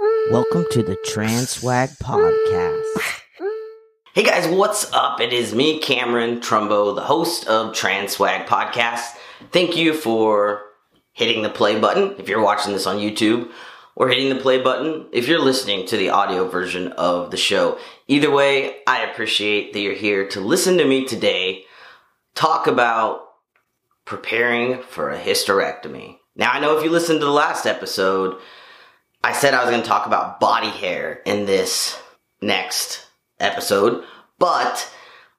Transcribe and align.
Welcome 0.00 0.64
to 0.70 0.82
the 0.82 0.96
TransSwag 1.06 1.98
Podcast. 1.98 3.20
Hey 4.14 4.22
guys, 4.22 4.48
what's 4.48 4.90
up? 4.94 5.20
It 5.20 5.34
is 5.34 5.54
me, 5.54 5.78
Kameron 5.78 6.40
Trumbo, 6.40 6.94
the 6.94 7.02
host 7.02 7.46
of 7.46 7.74
TransSwag 7.74 8.46
Podcast. 8.46 9.16
Thank 9.52 9.76
you 9.76 9.92
for 9.92 10.62
hitting 11.12 11.42
the 11.42 11.50
play 11.50 11.78
button 11.78 12.14
if 12.18 12.30
you're 12.30 12.40
watching 12.40 12.72
this 12.72 12.86
on 12.86 12.96
YouTube, 12.96 13.50
or 13.94 14.08
hitting 14.08 14.30
the 14.30 14.40
play 14.40 14.62
button 14.62 15.06
if 15.12 15.28
you're 15.28 15.38
listening 15.38 15.86
to 15.88 15.98
the 15.98 16.08
audio 16.08 16.48
version 16.48 16.92
of 16.92 17.30
the 17.30 17.36
show. 17.36 17.76
Either 18.08 18.30
way, 18.30 18.76
I 18.86 19.02
appreciate 19.02 19.74
that 19.74 19.80
you're 19.80 19.92
here 19.92 20.26
to 20.28 20.40
listen 20.40 20.78
to 20.78 20.86
me 20.86 21.04
today 21.04 21.64
talk 22.34 22.66
about 22.66 23.20
preparing 24.06 24.80
for 24.80 25.10
a 25.10 25.20
hysterectomy. 25.20 26.16
Now, 26.36 26.52
I 26.52 26.60
know 26.60 26.78
if 26.78 26.84
you 26.84 26.88
listened 26.88 27.20
to 27.20 27.26
the 27.26 27.32
last 27.32 27.66
episode, 27.66 28.40
I 29.22 29.32
said 29.32 29.54
I 29.54 29.62
was 29.62 29.70
going 29.70 29.82
to 29.82 29.88
talk 29.88 30.06
about 30.06 30.40
body 30.40 30.70
hair 30.70 31.20
in 31.26 31.46
this 31.46 32.00
next 32.40 33.06
episode, 33.38 34.04
but 34.38 34.90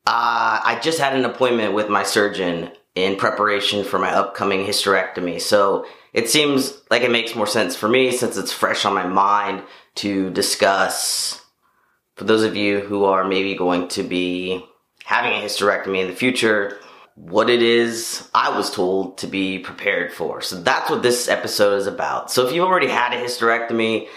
uh, 0.05 0.61
I 0.63 0.79
just 0.81 0.99
had 0.99 1.15
an 1.15 1.25
appointment 1.25 1.73
with 1.73 1.89
my 1.89 2.03
surgeon 2.03 2.71
in 2.95 3.15
preparation 3.15 3.83
for 3.83 3.97
my 3.97 4.11
upcoming 4.11 4.65
hysterectomy. 4.65 5.41
So 5.41 5.85
it 6.13 6.29
seems 6.29 6.81
like 6.89 7.01
it 7.01 7.11
makes 7.11 7.35
more 7.35 7.47
sense 7.47 7.75
for 7.75 7.87
me 7.87 8.11
since 8.11 8.37
it's 8.37 8.51
fresh 8.51 8.85
on 8.85 8.93
my 8.93 9.07
mind 9.07 9.63
to 9.95 10.29
discuss 10.31 11.41
for 12.15 12.25
those 12.25 12.43
of 12.43 12.55
you 12.55 12.81
who 12.81 13.05
are 13.05 13.23
maybe 13.23 13.55
going 13.55 13.87
to 13.89 14.03
be 14.03 14.63
having 15.05 15.33
a 15.33 15.43
hysterectomy 15.43 16.01
in 16.01 16.07
the 16.07 16.15
future 16.15 16.77
what 17.15 17.49
it 17.49 17.61
is 17.61 18.29
I 18.33 18.55
was 18.55 18.71
told 18.71 19.17
to 19.19 19.27
be 19.27 19.59
prepared 19.59 20.11
for. 20.11 20.41
So 20.41 20.61
that's 20.61 20.89
what 20.89 21.03
this 21.03 21.27
episode 21.27 21.75
is 21.75 21.87
about. 21.87 22.31
So 22.31 22.47
if 22.47 22.53
you've 22.53 22.65
already 22.65 22.87
had 22.87 23.13
a 23.13 23.21
hysterectomy 23.21 24.07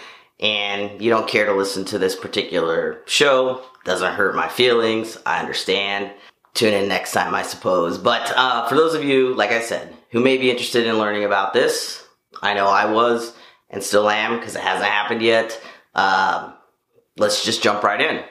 and 0.40 1.00
you 1.00 1.10
don't 1.10 1.28
care 1.28 1.46
to 1.46 1.54
listen 1.54 1.84
to 1.86 1.98
this 1.98 2.16
particular 2.16 3.02
show, 3.06 3.62
doesn't 3.84 4.14
hurt 4.14 4.34
my 4.34 4.48
feelings, 4.48 5.18
I 5.26 5.40
understand. 5.40 6.12
Tune 6.54 6.72
in 6.72 6.88
next 6.88 7.12
time, 7.12 7.34
I 7.34 7.42
suppose. 7.42 7.98
But 7.98 8.32
uh, 8.36 8.68
for 8.68 8.76
those 8.76 8.94
of 8.94 9.04
you, 9.04 9.34
like 9.34 9.50
I 9.50 9.60
said, 9.60 9.94
who 10.10 10.20
may 10.20 10.38
be 10.38 10.50
interested 10.50 10.86
in 10.86 10.98
learning 10.98 11.24
about 11.24 11.52
this, 11.52 12.06
I 12.42 12.54
know 12.54 12.66
I 12.66 12.90
was 12.90 13.34
and 13.70 13.82
still 13.82 14.08
am 14.08 14.38
because 14.38 14.54
it 14.54 14.62
hasn't 14.62 14.88
happened 14.88 15.20
yet. 15.20 15.60
Um, 15.94 16.54
let's 17.16 17.44
just 17.44 17.62
jump 17.62 17.82
right 17.82 18.00
in. 18.00 18.22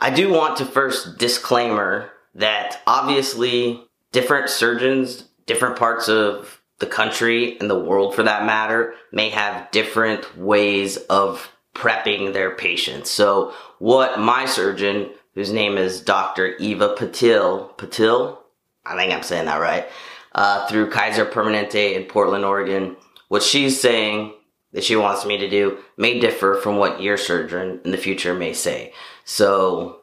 I 0.00 0.10
do 0.10 0.32
want 0.32 0.56
to 0.56 0.64
first 0.64 1.18
disclaimer 1.18 2.10
that 2.34 2.80
obviously 2.86 3.84
different 4.12 4.48
surgeons, 4.48 5.24
different 5.46 5.76
parts 5.76 6.08
of 6.08 6.60
the 6.78 6.86
country 6.86 7.58
and 7.58 7.68
the 7.68 7.78
world 7.78 8.14
for 8.14 8.22
that 8.22 8.46
matter, 8.46 8.94
may 9.12 9.28
have 9.30 9.70
different 9.70 10.38
ways 10.38 10.96
of 10.96 11.50
prepping 11.74 12.32
their 12.32 12.54
patients. 12.54 13.10
So 13.10 13.54
what 13.78 14.18
my 14.18 14.46
surgeon, 14.46 15.10
whose 15.34 15.52
name 15.52 15.78
is 15.78 16.00
Dr. 16.00 16.56
Eva 16.56 16.94
Patil, 16.98 17.76
Patil, 17.76 18.38
I 18.84 18.96
think 18.96 19.12
I'm 19.12 19.22
saying 19.22 19.46
that 19.46 19.60
right, 19.60 19.86
uh, 20.34 20.66
through 20.66 20.90
Kaiser 20.90 21.26
Permanente 21.26 21.94
in 21.94 22.04
Portland, 22.04 22.44
Oregon, 22.44 22.96
what 23.28 23.42
she's 23.42 23.80
saying 23.80 24.34
that 24.72 24.84
she 24.84 24.96
wants 24.96 25.26
me 25.26 25.38
to 25.38 25.50
do 25.50 25.78
may 25.96 26.20
differ 26.20 26.58
from 26.62 26.76
what 26.76 27.02
your 27.02 27.16
surgeon 27.16 27.80
in 27.84 27.90
the 27.90 27.96
future 27.98 28.34
may 28.34 28.52
say. 28.52 28.92
So 29.24 30.00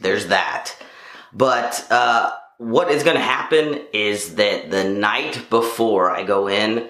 there's 0.00 0.26
that. 0.28 0.74
But 1.32 1.86
uh, 1.90 2.32
what 2.58 2.90
is 2.90 3.04
going 3.04 3.16
to 3.16 3.22
happen 3.22 3.80
is 3.92 4.34
that 4.34 4.70
the 4.70 4.84
night 4.84 5.48
before 5.48 6.10
I 6.10 6.24
go 6.24 6.48
in, 6.48 6.88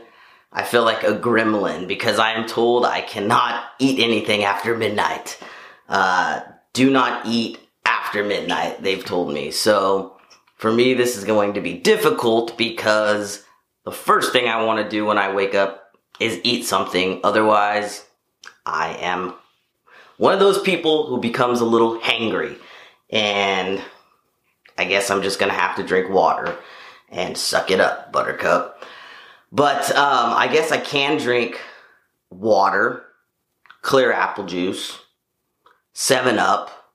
I 0.50 0.64
feel 0.64 0.82
like 0.82 1.04
a 1.04 1.18
gremlin 1.18 1.86
because 1.86 2.18
I 2.18 2.32
am 2.32 2.48
told 2.48 2.84
I 2.84 3.02
cannot 3.02 3.64
eat 3.78 4.00
anything 4.00 4.44
after 4.44 4.76
midnight. 4.76 5.38
Uh, 5.88 6.40
do 6.72 6.90
not 6.90 7.26
eat 7.26 7.58
after 7.84 8.24
midnight, 8.24 8.82
they've 8.82 9.04
told 9.04 9.32
me. 9.32 9.50
So 9.50 10.16
for 10.56 10.72
me, 10.72 10.94
this 10.94 11.16
is 11.16 11.24
going 11.24 11.54
to 11.54 11.60
be 11.60 11.74
difficult 11.74 12.56
because 12.56 13.44
the 13.84 13.92
first 13.92 14.32
thing 14.32 14.48
I 14.48 14.64
want 14.64 14.82
to 14.82 14.88
do 14.88 15.04
when 15.04 15.18
I 15.18 15.34
wake 15.34 15.54
up 15.54 15.92
is 16.18 16.40
eat 16.44 16.64
something. 16.64 17.20
Otherwise, 17.22 18.06
I 18.64 18.94
am 19.00 19.34
one 20.16 20.32
of 20.32 20.40
those 20.40 20.60
people 20.60 21.06
who 21.06 21.20
becomes 21.20 21.60
a 21.60 21.66
little 21.66 22.00
hangry. 22.00 22.58
And 23.10 23.82
I 24.78 24.84
guess 24.84 25.10
I'm 25.10 25.22
just 25.22 25.38
gonna 25.38 25.52
have 25.52 25.76
to 25.76 25.82
drink 25.82 26.08
water 26.08 26.56
and 27.10 27.36
suck 27.36 27.70
it 27.70 27.80
up, 27.80 28.12
Buttercup. 28.12 28.82
But 29.52 29.90
um, 29.90 30.32
I 30.32 30.48
guess 30.50 30.72
I 30.72 30.78
can 30.78 31.18
drink 31.18 31.60
water, 32.30 33.04
clear 33.82 34.12
apple 34.12 34.46
juice, 34.46 34.98
Seven 35.92 36.38
Up, 36.38 36.92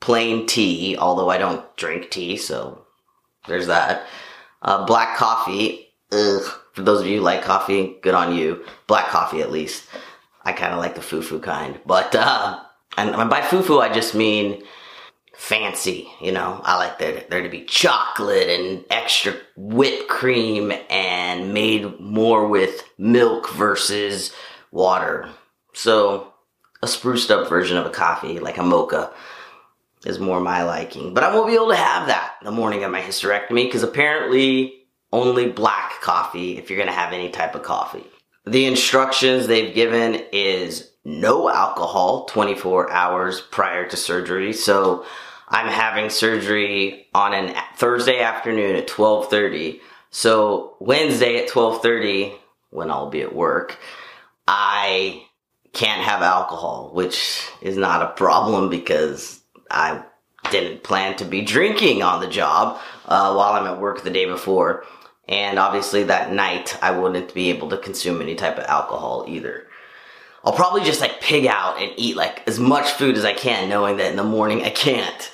plain 0.00 0.46
tea. 0.46 0.96
Although 0.96 1.28
I 1.28 1.38
don't 1.38 1.76
drink 1.76 2.10
tea, 2.10 2.36
so 2.36 2.86
there's 3.46 3.66
that. 3.66 4.06
Uh, 4.62 4.86
black 4.86 5.16
coffee. 5.16 5.88
Ugh. 6.12 6.42
For 6.72 6.82
those 6.82 7.00
of 7.00 7.06
you 7.06 7.18
who 7.18 7.24
like 7.24 7.42
coffee, 7.42 7.96
good 8.02 8.14
on 8.14 8.34
you. 8.34 8.64
Black 8.86 9.08
coffee, 9.08 9.40
at 9.40 9.50
least. 9.50 9.86
I 10.44 10.52
kind 10.52 10.72
of 10.72 10.78
like 10.78 10.94
the 10.94 11.02
foo-foo 11.02 11.40
kind, 11.40 11.80
but 11.84 12.14
uh, 12.14 12.60
and 12.96 13.28
by 13.28 13.42
foo-foo 13.42 13.78
I 13.78 13.92
just 13.92 14.14
mean 14.14 14.62
fancy, 15.34 16.08
you 16.20 16.32
know. 16.32 16.60
I 16.64 16.76
like 16.76 16.98
there, 16.98 17.24
there 17.30 17.42
to 17.42 17.48
be 17.48 17.64
chocolate 17.64 18.48
and 18.48 18.84
extra 18.90 19.34
whipped 19.56 20.08
cream 20.08 20.72
and 20.88 21.54
made 21.54 22.00
more 22.00 22.46
with 22.46 22.84
milk 22.98 23.50
versus 23.50 24.32
water. 24.70 25.28
So, 25.72 26.32
a 26.82 26.88
spruced 26.88 27.30
up 27.30 27.48
version 27.48 27.76
of 27.76 27.86
a 27.86 27.90
coffee, 27.90 28.38
like 28.38 28.58
a 28.58 28.62
mocha, 28.62 29.12
is 30.04 30.18
more 30.18 30.40
my 30.40 30.62
liking. 30.62 31.14
But 31.14 31.24
I 31.24 31.34
won't 31.34 31.48
be 31.48 31.54
able 31.54 31.68
to 31.68 31.76
have 31.76 32.06
that 32.08 32.36
the 32.42 32.50
morning 32.50 32.84
of 32.84 32.90
my 32.90 33.02
hysterectomy 33.02 33.66
because 33.66 33.82
apparently 33.82 34.74
only 35.12 35.50
black 35.50 36.00
coffee 36.00 36.56
if 36.56 36.70
you're 36.70 36.78
going 36.78 36.88
to 36.88 36.94
have 36.94 37.12
any 37.12 37.30
type 37.30 37.54
of 37.54 37.62
coffee. 37.62 38.06
The 38.46 38.64
instructions 38.64 39.46
they've 39.46 39.74
given 39.74 40.22
is 40.32 40.89
no 41.04 41.48
alcohol 41.48 42.26
24 42.26 42.90
hours 42.90 43.40
prior 43.40 43.88
to 43.88 43.96
surgery. 43.96 44.52
So 44.52 45.04
I'm 45.48 45.68
having 45.68 46.10
surgery 46.10 47.08
on 47.14 47.34
an 47.34 47.54
Thursday 47.76 48.20
afternoon 48.20 48.76
at 48.76 48.86
12:30. 48.86 49.80
So 50.10 50.76
Wednesday 50.80 51.36
at 51.42 51.48
12:30, 51.48 52.34
when 52.70 52.90
I'll 52.90 53.10
be 53.10 53.22
at 53.22 53.34
work, 53.34 53.78
I 54.46 55.24
can't 55.72 56.02
have 56.02 56.22
alcohol, 56.22 56.90
which 56.92 57.48
is 57.60 57.76
not 57.76 58.02
a 58.02 58.14
problem 58.14 58.68
because 58.68 59.40
I 59.70 60.02
didn't 60.50 60.82
plan 60.82 61.16
to 61.16 61.24
be 61.24 61.42
drinking 61.42 62.02
on 62.02 62.20
the 62.20 62.26
job 62.26 62.80
uh, 63.06 63.32
while 63.34 63.52
I'm 63.52 63.66
at 63.66 63.80
work 63.80 64.02
the 64.02 64.10
day 64.10 64.24
before. 64.24 64.84
And 65.28 65.58
obviously 65.58 66.04
that 66.04 66.32
night 66.32 66.76
I 66.82 66.90
wouldn't 66.90 67.34
be 67.34 67.50
able 67.50 67.68
to 67.70 67.76
consume 67.76 68.20
any 68.20 68.34
type 68.34 68.58
of 68.58 68.64
alcohol 68.64 69.26
either. 69.28 69.68
I'll 70.44 70.52
probably 70.52 70.82
just 70.82 71.00
like 71.00 71.20
pig 71.20 71.46
out 71.46 71.80
and 71.80 71.92
eat 71.96 72.16
like 72.16 72.46
as 72.46 72.58
much 72.58 72.90
food 72.92 73.16
as 73.16 73.24
I 73.24 73.32
can, 73.32 73.68
knowing 73.68 73.98
that 73.98 74.10
in 74.10 74.16
the 74.16 74.24
morning 74.24 74.62
I 74.64 74.70
can't. 74.70 75.32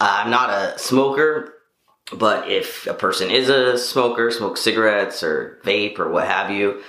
Uh, 0.00 0.22
I'm 0.24 0.30
not 0.30 0.50
a 0.50 0.78
smoker, 0.78 1.54
but 2.12 2.48
if 2.50 2.86
a 2.86 2.94
person 2.94 3.30
is 3.30 3.48
a 3.48 3.78
smoker, 3.78 4.30
smokes 4.30 4.60
cigarettes 4.60 5.22
or 5.22 5.60
vape 5.64 5.98
or 5.98 6.10
what 6.10 6.26
have 6.26 6.50
you, 6.50 6.82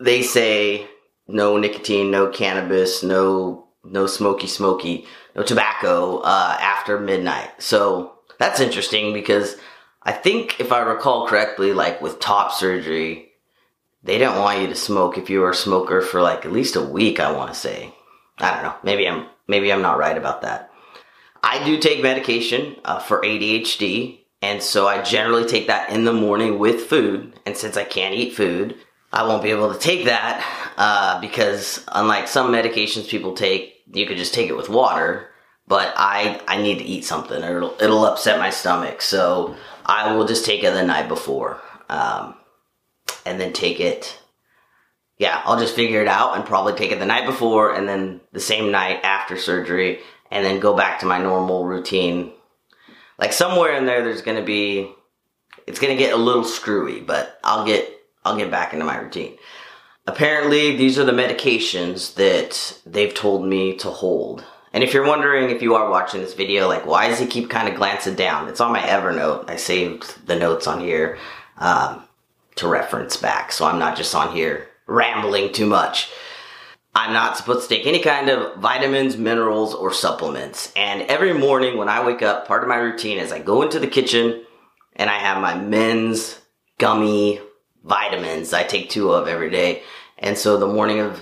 they 0.00 0.22
say 0.22 0.86
no 1.26 1.58
nicotine, 1.58 2.10
no 2.10 2.28
cannabis, 2.28 3.02
no 3.02 3.68
no 3.84 4.06
smoky 4.06 4.46
smoky, 4.46 5.06
no 5.36 5.42
tobacco 5.42 6.18
uh, 6.18 6.56
after 6.58 6.98
midnight. 6.98 7.50
So 7.58 8.14
that's 8.38 8.60
interesting 8.60 9.12
because 9.12 9.56
I 10.02 10.12
think 10.12 10.58
if 10.58 10.72
I 10.72 10.80
recall 10.80 11.26
correctly, 11.26 11.72
like 11.72 12.00
with 12.00 12.20
top 12.20 12.52
surgery, 12.52 13.28
they 14.04 14.18
didn't 14.18 14.38
want 14.38 14.60
you 14.60 14.66
to 14.68 14.74
smoke 14.74 15.18
if 15.18 15.30
you 15.30 15.40
were 15.40 15.50
a 15.50 15.54
smoker 15.54 16.00
for 16.00 16.22
like 16.22 16.44
at 16.44 16.52
least 16.52 16.76
a 16.76 16.82
week. 16.82 17.18
I 17.18 17.32
want 17.32 17.52
to 17.52 17.58
say. 17.58 17.94
I 18.38 18.54
don't 18.54 18.62
know. 18.64 18.74
Maybe 18.82 19.08
I'm 19.08 19.26
maybe 19.48 19.72
I'm 19.72 19.82
not 19.82 19.98
right 19.98 20.16
about 20.16 20.42
that. 20.42 20.70
I 21.42 21.64
do 21.64 21.78
take 21.78 22.02
medication 22.02 22.76
uh, 22.84 23.00
for 23.00 23.20
ADHD, 23.20 24.20
and 24.40 24.62
so 24.62 24.86
I 24.86 25.02
generally 25.02 25.46
take 25.46 25.66
that 25.66 25.90
in 25.90 26.04
the 26.04 26.12
morning 26.12 26.58
with 26.58 26.86
food. 26.86 27.38
And 27.44 27.56
since 27.56 27.76
I 27.76 27.84
can't 27.84 28.14
eat 28.14 28.34
food, 28.34 28.76
I 29.12 29.24
won't 29.24 29.42
be 29.42 29.50
able 29.50 29.72
to 29.72 29.78
take 29.78 30.06
that 30.06 30.44
uh, 30.76 31.20
because, 31.20 31.84
unlike 31.88 32.28
some 32.28 32.50
medications 32.50 33.08
people 33.08 33.34
take, 33.34 33.82
you 33.92 34.06
could 34.06 34.16
just 34.16 34.34
take 34.34 34.48
it 34.48 34.56
with 34.56 34.68
water. 34.68 35.30
But 35.66 35.94
I 35.96 36.42
I 36.46 36.60
need 36.60 36.78
to 36.78 36.84
eat 36.84 37.04
something, 37.04 37.42
or 37.42 37.56
it'll, 37.56 37.76
it'll 37.80 38.04
upset 38.04 38.38
my 38.38 38.50
stomach. 38.50 39.00
So 39.00 39.54
I 39.86 40.14
will 40.14 40.26
just 40.26 40.44
take 40.44 40.62
it 40.62 40.74
the 40.74 40.84
night 40.84 41.08
before, 41.08 41.60
um, 41.88 42.34
and 43.24 43.40
then 43.40 43.52
take 43.52 43.80
it 43.80 44.18
yeah, 45.18 45.42
I'll 45.44 45.58
just 45.58 45.76
figure 45.76 46.02
it 46.02 46.08
out 46.08 46.36
and 46.36 46.44
probably 46.44 46.74
take 46.74 46.90
it 46.90 46.98
the 46.98 47.06
night 47.06 47.26
before 47.26 47.74
and 47.74 47.88
then 47.88 48.20
the 48.32 48.40
same 48.40 48.72
night 48.72 49.00
after 49.04 49.38
surgery 49.38 50.00
and 50.30 50.44
then 50.44 50.60
go 50.60 50.76
back 50.76 50.98
to 51.00 51.06
my 51.06 51.18
normal 51.18 51.64
routine. 51.64 52.32
Like 53.18 53.32
somewhere 53.32 53.74
in 53.74 53.86
there, 53.86 54.02
there's 54.02 54.22
going 54.22 54.38
to 54.38 54.44
be, 54.44 54.92
it's 55.66 55.78
going 55.78 55.96
to 55.96 56.02
get 56.02 56.12
a 56.12 56.16
little 56.16 56.44
screwy, 56.44 57.00
but 57.00 57.38
I'll 57.44 57.64
get, 57.64 57.88
I'll 58.24 58.36
get 58.36 58.50
back 58.50 58.72
into 58.72 58.84
my 58.84 58.96
routine. 58.96 59.36
Apparently, 60.06 60.76
these 60.76 60.98
are 60.98 61.04
the 61.04 61.12
medications 61.12 62.14
that 62.14 62.80
they've 62.84 63.14
told 63.14 63.46
me 63.46 63.76
to 63.76 63.90
hold. 63.90 64.44
And 64.72 64.82
if 64.82 64.92
you're 64.92 65.06
wondering 65.06 65.50
if 65.50 65.62
you 65.62 65.76
are 65.76 65.88
watching 65.88 66.20
this 66.20 66.34
video, 66.34 66.66
like, 66.66 66.84
why 66.84 67.08
does 67.08 67.20
he 67.20 67.26
keep 67.26 67.48
kind 67.48 67.68
of 67.68 67.76
glancing 67.76 68.16
down? 68.16 68.48
It's 68.48 68.60
on 68.60 68.72
my 68.72 68.80
Evernote. 68.80 69.48
I 69.48 69.56
saved 69.56 70.26
the 70.26 70.36
notes 70.36 70.66
on 70.66 70.80
here 70.80 71.16
um, 71.56 72.03
to 72.56 72.68
reference 72.68 73.16
back, 73.16 73.52
so 73.52 73.66
I'm 73.66 73.78
not 73.78 73.96
just 73.96 74.14
on 74.14 74.34
here 74.34 74.68
rambling 74.86 75.52
too 75.52 75.66
much. 75.66 76.10
I'm 76.94 77.12
not 77.12 77.36
supposed 77.36 77.68
to 77.68 77.74
take 77.74 77.86
any 77.86 78.00
kind 78.00 78.28
of 78.28 78.58
vitamins, 78.58 79.16
minerals, 79.16 79.74
or 79.74 79.92
supplements. 79.92 80.72
And 80.76 81.02
every 81.02 81.32
morning 81.32 81.76
when 81.76 81.88
I 81.88 82.04
wake 82.04 82.22
up, 82.22 82.46
part 82.46 82.62
of 82.62 82.68
my 82.68 82.76
routine 82.76 83.18
is 83.18 83.32
I 83.32 83.40
go 83.40 83.62
into 83.62 83.80
the 83.80 83.88
kitchen 83.88 84.44
and 84.94 85.10
I 85.10 85.14
have 85.14 85.42
my 85.42 85.58
men's 85.58 86.40
gummy 86.78 87.40
vitamins 87.84 88.52
I 88.52 88.64
take 88.64 88.90
two 88.90 89.12
of 89.12 89.28
every 89.28 89.50
day. 89.50 89.82
And 90.18 90.36
so 90.38 90.56
the 90.56 90.66
morning 90.66 91.00
of 91.00 91.20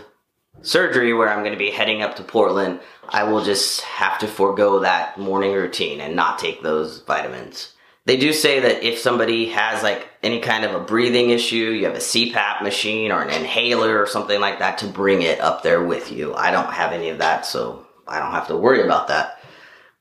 surgery 0.62 1.12
where 1.12 1.28
I'm 1.28 1.40
going 1.40 1.52
to 1.52 1.58
be 1.58 1.70
heading 1.70 2.02
up 2.02 2.16
to 2.16 2.22
Portland, 2.22 2.80
I 3.08 3.24
will 3.24 3.42
just 3.42 3.80
have 3.82 4.18
to 4.20 4.28
forego 4.28 4.80
that 4.80 5.18
morning 5.18 5.52
routine 5.52 6.00
and 6.00 6.14
not 6.14 6.38
take 6.38 6.62
those 6.62 7.00
vitamins. 7.00 7.71
They 8.04 8.16
do 8.16 8.32
say 8.32 8.60
that 8.60 8.82
if 8.82 8.98
somebody 8.98 9.50
has 9.50 9.82
like 9.82 10.08
any 10.22 10.40
kind 10.40 10.64
of 10.64 10.74
a 10.74 10.84
breathing 10.84 11.30
issue, 11.30 11.70
you 11.70 11.84
have 11.84 11.94
a 11.94 11.98
CPAP 11.98 12.62
machine 12.62 13.12
or 13.12 13.22
an 13.22 13.30
inhaler 13.30 14.00
or 14.00 14.06
something 14.06 14.40
like 14.40 14.58
that 14.58 14.78
to 14.78 14.88
bring 14.88 15.22
it 15.22 15.40
up 15.40 15.62
there 15.62 15.84
with 15.84 16.10
you. 16.10 16.34
I 16.34 16.50
don't 16.50 16.72
have 16.72 16.92
any 16.92 17.10
of 17.10 17.18
that, 17.18 17.46
so 17.46 17.86
I 18.08 18.18
don't 18.18 18.32
have 18.32 18.48
to 18.48 18.56
worry 18.56 18.82
about 18.82 19.08
that. 19.08 19.38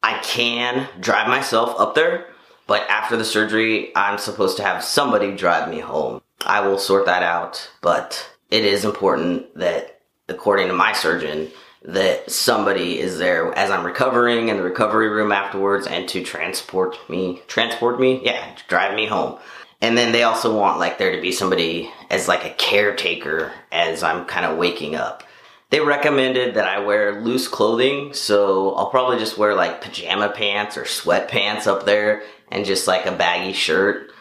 I 0.02 0.18
can 0.20 0.88
drive 1.00 1.28
myself 1.28 1.80
up 1.80 1.94
there, 1.94 2.26
but 2.66 2.90
after 2.90 3.18
the 3.18 3.26
surgery, 3.26 3.96
I'm 3.96 4.18
supposed 4.18 4.58
to 4.58 4.64
have 4.64 4.84
somebody 4.84 5.36
drive 5.36 5.70
me 5.70 5.80
home. 5.80 6.22
I 6.44 6.62
will 6.62 6.80
sort 6.80 7.06
that 7.06 7.22
out, 7.22 7.70
but 7.82 8.28
it 8.50 8.66
is 8.66 8.84
important 8.84 9.56
that, 9.60 10.02
according 10.28 10.70
to 10.70 10.74
my 10.74 10.94
surgeon, 10.94 11.52
that 11.84 12.30
somebody 12.30 13.00
is 13.00 13.18
there 13.18 13.52
as 13.58 13.72
I'm 13.72 13.86
recovering 13.86 14.50
in 14.50 14.58
the 14.58 14.64
recovery 14.64 15.10
room 15.10 15.32
afterwards 15.32 15.88
and 15.88 16.08
to 16.10 16.24
transport 16.24 16.98
me, 17.10 17.42
transport 17.48 18.00
me, 18.00 18.22
yeah, 18.24 18.56
drive 18.68 18.96
me 18.96 19.08
home. 19.08 19.40
And 19.82 19.98
then 19.98 20.12
they 20.12 20.22
also 20.22 20.56
want 20.56 20.80
like 20.80 21.00
there 21.00 21.16
to 21.16 21.22
be 21.22 21.32
somebody 21.32 21.92
as 22.12 22.28
like 22.28 22.46
a 22.46 22.54
caretaker 22.54 23.52
as 23.72 24.04
I'm 24.04 24.26
kind 24.26 24.46
of 24.46 24.58
waking 24.58 24.96
up. 24.96 25.24
They 25.72 25.80
recommended 25.80 26.56
that 26.56 26.68
I 26.68 26.80
wear 26.80 27.22
loose 27.22 27.48
clothing, 27.48 28.14
so 28.14 28.76
I'll 28.76 28.90
probably 28.90 29.18
just 29.18 29.38
wear 29.38 29.56
like 29.56 29.82
pajama 29.82 30.30
pants 30.30 30.78
or 30.78 30.84
sweatpants 30.84 31.66
up 31.66 31.86
there 31.86 32.24
and 32.52 32.66
just 32.66 32.88
like 32.88 33.06
a 33.06 33.12
baggy 33.12 33.54
shirt. 33.54 34.12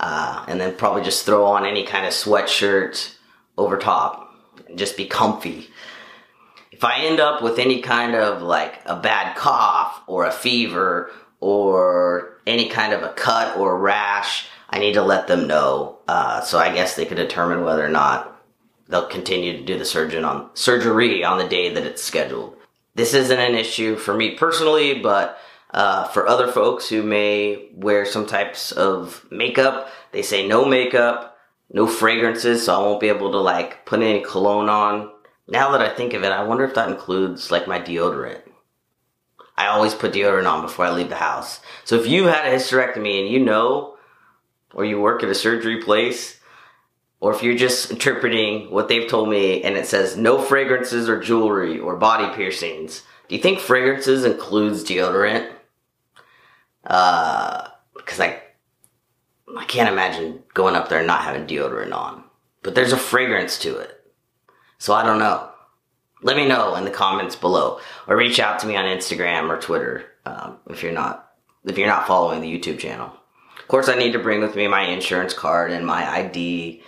Uh, 0.00 0.44
and 0.48 0.60
then 0.60 0.74
probably 0.76 1.02
just 1.02 1.26
throw 1.26 1.44
on 1.44 1.66
any 1.66 1.84
kind 1.84 2.06
of 2.06 2.12
sweatshirt 2.12 3.14
over 3.58 3.76
top 3.76 4.34
and 4.66 4.78
just 4.78 4.96
be 4.96 5.04
comfy 5.04 5.68
if 6.82 6.86
I 6.86 7.04
end 7.04 7.20
up 7.20 7.42
with 7.42 7.60
any 7.60 7.80
kind 7.80 8.16
of 8.16 8.42
like 8.42 8.80
a 8.86 8.96
bad 8.96 9.36
cough 9.36 10.02
or 10.08 10.26
a 10.26 10.32
fever 10.32 11.12
or 11.38 12.40
any 12.44 12.68
kind 12.68 12.92
of 12.92 13.04
a 13.04 13.12
cut 13.12 13.56
or 13.56 13.78
rash, 13.78 14.48
I 14.68 14.80
need 14.80 14.94
to 14.94 15.02
let 15.02 15.28
them 15.28 15.46
know. 15.46 15.98
Uh, 16.08 16.40
so 16.40 16.58
I 16.58 16.74
guess 16.74 16.96
they 16.96 17.04
could 17.04 17.18
determine 17.18 17.62
whether 17.62 17.86
or 17.86 17.88
not 17.88 18.36
they'll 18.88 19.06
continue 19.06 19.56
to 19.56 19.62
do 19.62 19.78
the 19.78 19.84
surgeon 19.84 20.24
on 20.24 20.50
surgery 20.54 21.22
on 21.22 21.38
the 21.38 21.46
day 21.46 21.72
that 21.72 21.86
it's 21.86 22.02
scheduled. 22.02 22.56
This 22.96 23.14
isn't 23.14 23.38
an 23.38 23.54
issue 23.54 23.94
for 23.94 24.12
me 24.12 24.34
personally, 24.34 24.98
but 24.98 25.38
uh, 25.70 26.08
for 26.08 26.26
other 26.26 26.48
folks 26.48 26.88
who 26.88 27.04
may 27.04 27.68
wear 27.76 28.04
some 28.04 28.26
types 28.26 28.72
of 28.72 29.24
makeup, 29.30 29.88
they 30.10 30.22
say 30.22 30.48
no 30.48 30.64
makeup, 30.64 31.38
no 31.72 31.86
fragrances, 31.86 32.64
so 32.64 32.74
I 32.74 32.78
won't 32.84 33.00
be 33.00 33.08
able 33.08 33.30
to 33.30 33.38
like 33.38 33.86
put 33.86 34.02
any 34.02 34.24
cologne 34.24 34.68
on 34.68 35.12
now 35.52 35.72
that 35.72 35.82
I 35.82 35.90
think 35.90 36.14
of 36.14 36.24
it, 36.24 36.32
I 36.32 36.42
wonder 36.44 36.64
if 36.64 36.74
that 36.74 36.88
includes 36.88 37.50
like 37.50 37.68
my 37.68 37.78
deodorant. 37.78 38.40
I 39.54 39.66
always 39.66 39.94
put 39.94 40.14
deodorant 40.14 40.50
on 40.50 40.62
before 40.62 40.86
I 40.86 40.90
leave 40.90 41.10
the 41.10 41.16
house. 41.16 41.60
So 41.84 41.96
if 41.96 42.06
you 42.06 42.24
had 42.24 42.46
a 42.46 42.56
hysterectomy 42.56 43.20
and 43.20 43.28
you 43.28 43.38
know, 43.38 43.96
or 44.72 44.86
you 44.86 44.98
work 44.98 45.22
at 45.22 45.28
a 45.28 45.34
surgery 45.34 45.82
place, 45.82 46.40
or 47.20 47.34
if 47.34 47.42
you're 47.42 47.54
just 47.54 47.90
interpreting 47.90 48.70
what 48.70 48.88
they've 48.88 49.08
told 49.08 49.28
me 49.28 49.62
and 49.62 49.76
it 49.76 49.86
says 49.86 50.16
no 50.16 50.40
fragrances 50.40 51.06
or 51.06 51.20
jewelry 51.20 51.78
or 51.78 51.96
body 51.96 52.34
piercings, 52.34 53.02
do 53.28 53.36
you 53.36 53.42
think 53.42 53.60
fragrances 53.60 54.24
includes 54.24 54.82
deodorant? 54.82 55.52
Uh, 56.84 57.68
because 57.94 58.20
I, 58.20 58.40
I 59.56 59.64
can't 59.66 59.92
imagine 59.92 60.42
going 60.54 60.76
up 60.76 60.88
there 60.88 60.98
and 60.98 61.06
not 61.06 61.24
having 61.24 61.46
deodorant 61.46 61.94
on. 61.94 62.24
But 62.62 62.74
there's 62.74 62.92
a 62.92 62.96
fragrance 62.96 63.58
to 63.58 63.76
it. 63.76 64.01
So 64.82 64.94
I 64.94 65.06
don't 65.06 65.20
know. 65.20 65.48
Let 66.22 66.36
me 66.36 66.44
know 66.44 66.74
in 66.74 66.84
the 66.84 66.90
comments 66.90 67.36
below, 67.36 67.78
or 68.08 68.16
reach 68.16 68.40
out 68.40 68.58
to 68.58 68.66
me 68.66 68.74
on 68.74 68.84
Instagram 68.84 69.48
or 69.48 69.60
Twitter 69.60 70.06
um, 70.26 70.58
if 70.70 70.82
you're 70.82 70.90
not 70.90 71.34
if 71.64 71.78
you're 71.78 71.86
not 71.86 72.08
following 72.08 72.40
the 72.40 72.52
YouTube 72.52 72.80
channel. 72.80 73.12
Of 73.60 73.68
course, 73.68 73.88
I 73.88 73.94
need 73.94 74.10
to 74.14 74.18
bring 74.18 74.40
with 74.40 74.56
me 74.56 74.66
my 74.66 74.82
insurance 74.82 75.34
card 75.34 75.70
and 75.70 75.86
my 75.86 76.04
ID. 76.10 76.82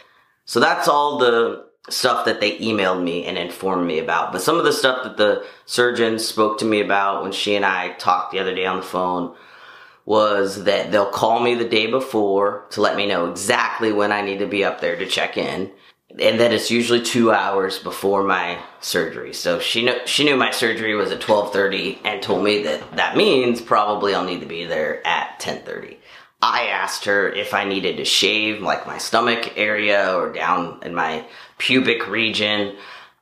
So 0.45 0.59
that's 0.59 0.89
all 0.89 1.19
the 1.19 1.67
stuff 1.89 2.25
that 2.25 2.41
they 2.41 2.59
emailed 2.59 3.01
me 3.01 3.27
and 3.27 3.39
informed 3.39 3.87
me 3.87 4.01
about. 4.01 4.33
But 4.33 4.43
some 4.43 4.59
of 4.59 4.65
the 4.65 4.73
stuff 4.73 5.05
that 5.05 5.17
the 5.17 5.47
surgeon 5.65 6.19
spoke 6.19 6.59
to 6.59 6.65
me 6.65 6.81
about 6.81 7.23
when 7.23 7.31
she 7.31 7.55
and 7.55 7.65
I 7.65 7.93
talked 7.93 8.33
the 8.33 8.41
other 8.41 8.57
day 8.57 8.67
on 8.67 8.79
the 8.79 8.83
phone 8.83 9.37
was 10.05 10.65
that 10.65 10.91
they'll 10.91 11.13
call 11.13 11.39
me 11.39 11.55
the 11.55 11.69
day 11.69 11.87
before 11.87 12.67
to 12.71 12.81
let 12.81 12.97
me 12.97 13.07
know 13.07 13.31
exactly 13.31 13.93
when 13.93 14.11
I 14.11 14.21
need 14.21 14.41
to 14.41 14.49
be 14.49 14.65
up 14.65 14.81
there 14.81 14.97
to 14.97 15.07
check 15.07 15.37
in 15.37 15.71
and 16.19 16.39
that 16.39 16.53
it's 16.53 16.71
usually 16.71 17.03
two 17.03 17.33
hours 17.33 17.79
before 17.79 18.23
my 18.23 18.59
surgery. 18.81 19.33
So 19.33 19.59
she 19.59 19.85
knew 19.85 19.99
she 20.07 20.25
knew 20.25 20.37
my 20.37 20.51
surgery 20.51 20.95
was 20.95 21.11
at 21.11 21.21
twelve 21.21 21.53
thirty, 21.53 21.99
and 22.05 22.23
told 22.23 22.45
me 22.45 22.63
that 22.65 22.97
that 22.97 23.17
means 23.17 23.61
probably 23.61 24.15
I'll 24.15 24.25
need 24.25 24.41
to 24.41 24.47
be 24.47 24.65
there 24.65 25.07
at 25.07 25.41
ten 25.41 25.63
thirty. 25.63 25.99
I 26.41 26.67
asked 26.67 27.07
her 27.07 27.29
if 27.29 27.55
I 27.55 27.65
needed 27.65 27.97
to 27.97 28.05
shave 28.05 28.61
like 28.61 28.87
my 28.87 28.99
stomach 28.99 29.55
area 29.57 30.15
or 30.15 30.33
down 30.33 30.81
in 30.83 30.95
my 30.95 31.25
pubic 31.59 32.07
region. 32.07 32.77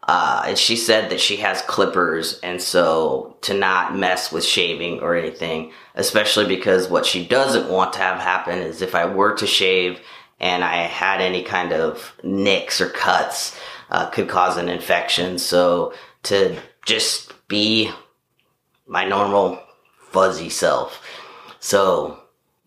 Uh, 0.04 0.42
and 0.48 0.58
she 0.58 0.74
said 0.74 1.10
that 1.10 1.20
she 1.20 1.36
has 1.36 1.62
clippers, 1.62 2.40
and 2.40 2.60
so 2.60 3.36
to 3.42 3.54
not 3.54 3.96
mess 3.96 4.32
with 4.32 4.44
shaving 4.44 4.98
or 4.98 5.14
anything, 5.14 5.70
especially 5.94 6.44
because 6.44 6.88
what 6.88 7.06
she 7.06 7.24
doesn't 7.24 7.70
want 7.70 7.92
to 7.92 8.00
have 8.00 8.18
happen 8.18 8.58
is 8.58 8.82
if 8.82 8.96
I 8.96 9.04
were 9.04 9.36
to 9.36 9.46
shave 9.46 10.00
and 10.42 10.64
I 10.64 10.76
had 10.82 11.20
any 11.20 11.42
kind 11.42 11.72
of 11.72 12.14
nicks 12.22 12.80
or 12.80 12.88
cuts, 12.88 13.56
uh, 13.90 14.10
could 14.10 14.28
cause 14.28 14.56
an 14.56 14.68
infection. 14.68 15.38
So 15.38 15.94
to 16.24 16.58
just 16.84 17.32
be 17.48 17.90
my 18.86 19.04
normal 19.06 19.58
fuzzy 20.10 20.50
self. 20.50 21.02
So 21.60 22.18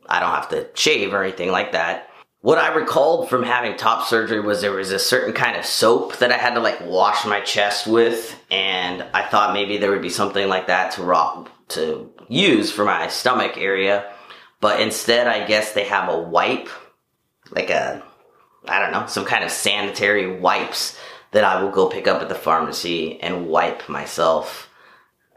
I 0.07 0.19
don't 0.19 0.31
have 0.31 0.49
to 0.49 0.69
shave 0.73 1.13
or 1.13 1.23
anything 1.23 1.51
like 1.51 1.73
that. 1.73 2.09
What 2.41 2.59
I 2.59 2.73
recalled 2.75 3.27
from 3.27 3.43
having 3.43 3.75
top 3.75 4.07
surgery 4.07 4.39
was 4.39 4.61
there 4.61 4.71
was 4.71 4.91
a 4.91 4.99
certain 4.99 5.33
kind 5.33 5.57
of 5.57 5.65
soap 5.65 6.17
that 6.17 6.31
I 6.31 6.37
had 6.37 6.53
to 6.53 6.59
like 6.59 6.79
wash 6.85 7.25
my 7.25 7.41
chest 7.41 7.87
with, 7.87 8.39
and 8.51 9.03
I 9.15 9.23
thought 9.23 9.53
maybe 9.53 9.77
there 9.77 9.89
would 9.89 10.03
be 10.03 10.09
something 10.09 10.47
like 10.47 10.67
that 10.67 10.91
to 10.93 11.03
rock 11.03 11.49
to 11.69 12.13
use 12.29 12.71
for 12.71 12.85
my 12.85 13.07
stomach 13.07 13.57
area. 13.57 14.11
But 14.61 14.79
instead, 14.79 15.27
I 15.27 15.47
guess 15.47 15.73
they 15.73 15.85
have 15.85 16.07
a 16.07 16.19
wipe 16.19 16.69
like 17.51 17.69
a, 17.69 18.03
I 18.67 18.79
don't 18.79 18.91
know, 18.91 19.07
some 19.07 19.25
kind 19.25 19.43
of 19.43 19.51
sanitary 19.51 20.39
wipes 20.39 20.97
that 21.31 21.43
I 21.43 21.61
will 21.61 21.71
go 21.71 21.89
pick 21.89 22.07
up 22.07 22.21
at 22.21 22.29
the 22.29 22.35
pharmacy 22.35 23.19
and 23.21 23.47
wipe 23.47 23.89
myself. 23.89 24.69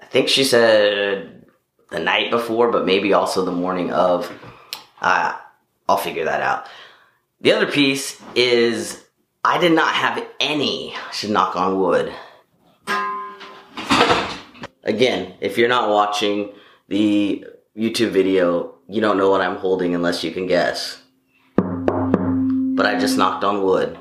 I 0.01 0.07
think 0.07 0.29
she 0.29 0.45
said 0.45 1.47
the 1.91 1.99
night 1.99 2.31
before, 2.31 2.71
but 2.71 2.87
maybe 2.87 3.13
also 3.13 3.45
the 3.45 3.53
morning 3.53 3.93
of. 3.93 4.31
Uh, 5.01 5.37
I'll 5.89 5.97
figure 5.97 6.25
that 6.25 6.43
out. 6.43 6.67
The 7.41 7.53
other 7.53 7.71
piece 7.71 8.21
is 8.35 9.05
I 9.45 9.59
did 9.59 9.73
not 9.73 9.95
have 9.95 10.27
any, 10.41 10.95
I 10.95 11.13
should 11.13 11.31
knock 11.31 11.57
on 11.57 11.79
wood. 11.81 12.13
Again, 14.83 15.35
if 15.41 15.57
you're 15.57 15.69
not 15.69 15.89
watching 15.89 16.53
the 16.89 17.47
YouTube 17.77 18.11
video, 18.11 18.75
you 18.89 19.01
don't 19.01 19.17
know 19.17 19.31
what 19.31 19.41
I'm 19.41 19.57
holding 19.57 19.95
unless 19.95 20.25
you 20.25 20.31
can 20.33 20.47
guess 20.47 21.01
but 22.79 22.87
I 22.87 22.97
just 22.97 23.19
knocked 23.19 23.43
on 23.43 23.65
wood. 23.65 23.99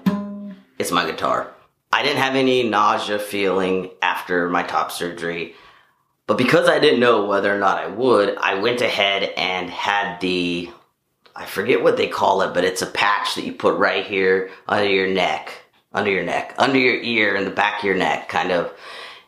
It's 0.77 0.91
my 0.91 1.09
guitar. 1.09 1.51
I 1.91 2.03
didn't 2.03 2.21
have 2.21 2.35
any 2.35 2.61
nausea 2.61 3.17
feeling 3.17 3.89
after 4.03 4.47
my 4.49 4.61
top 4.61 4.91
surgery, 4.91 5.55
but 6.27 6.37
because 6.37 6.69
I 6.69 6.77
didn't 6.77 6.99
know 6.99 7.25
whether 7.25 7.53
or 7.53 7.57
not 7.57 7.79
I 7.79 7.87
would, 7.87 8.37
I 8.37 8.59
went 8.59 8.81
ahead 8.81 9.33
and 9.35 9.67
had 9.71 10.21
the, 10.21 10.69
I 11.35 11.47
forget 11.47 11.81
what 11.81 11.97
they 11.97 12.07
call 12.07 12.43
it, 12.43 12.53
but 12.53 12.65
it's 12.65 12.83
a 12.83 12.85
patch 12.85 13.33
that 13.33 13.45
you 13.45 13.53
put 13.53 13.79
right 13.79 14.05
here 14.05 14.51
under 14.67 14.87
your 14.87 15.07
neck, 15.07 15.53
under 15.91 16.11
your 16.11 16.23
neck, 16.23 16.53
under 16.59 16.77
your 16.77 17.01
ear, 17.01 17.35
in 17.35 17.45
the 17.45 17.49
back 17.49 17.79
of 17.79 17.83
your 17.83 17.97
neck, 17.97 18.29
kind 18.29 18.51
of. 18.51 18.71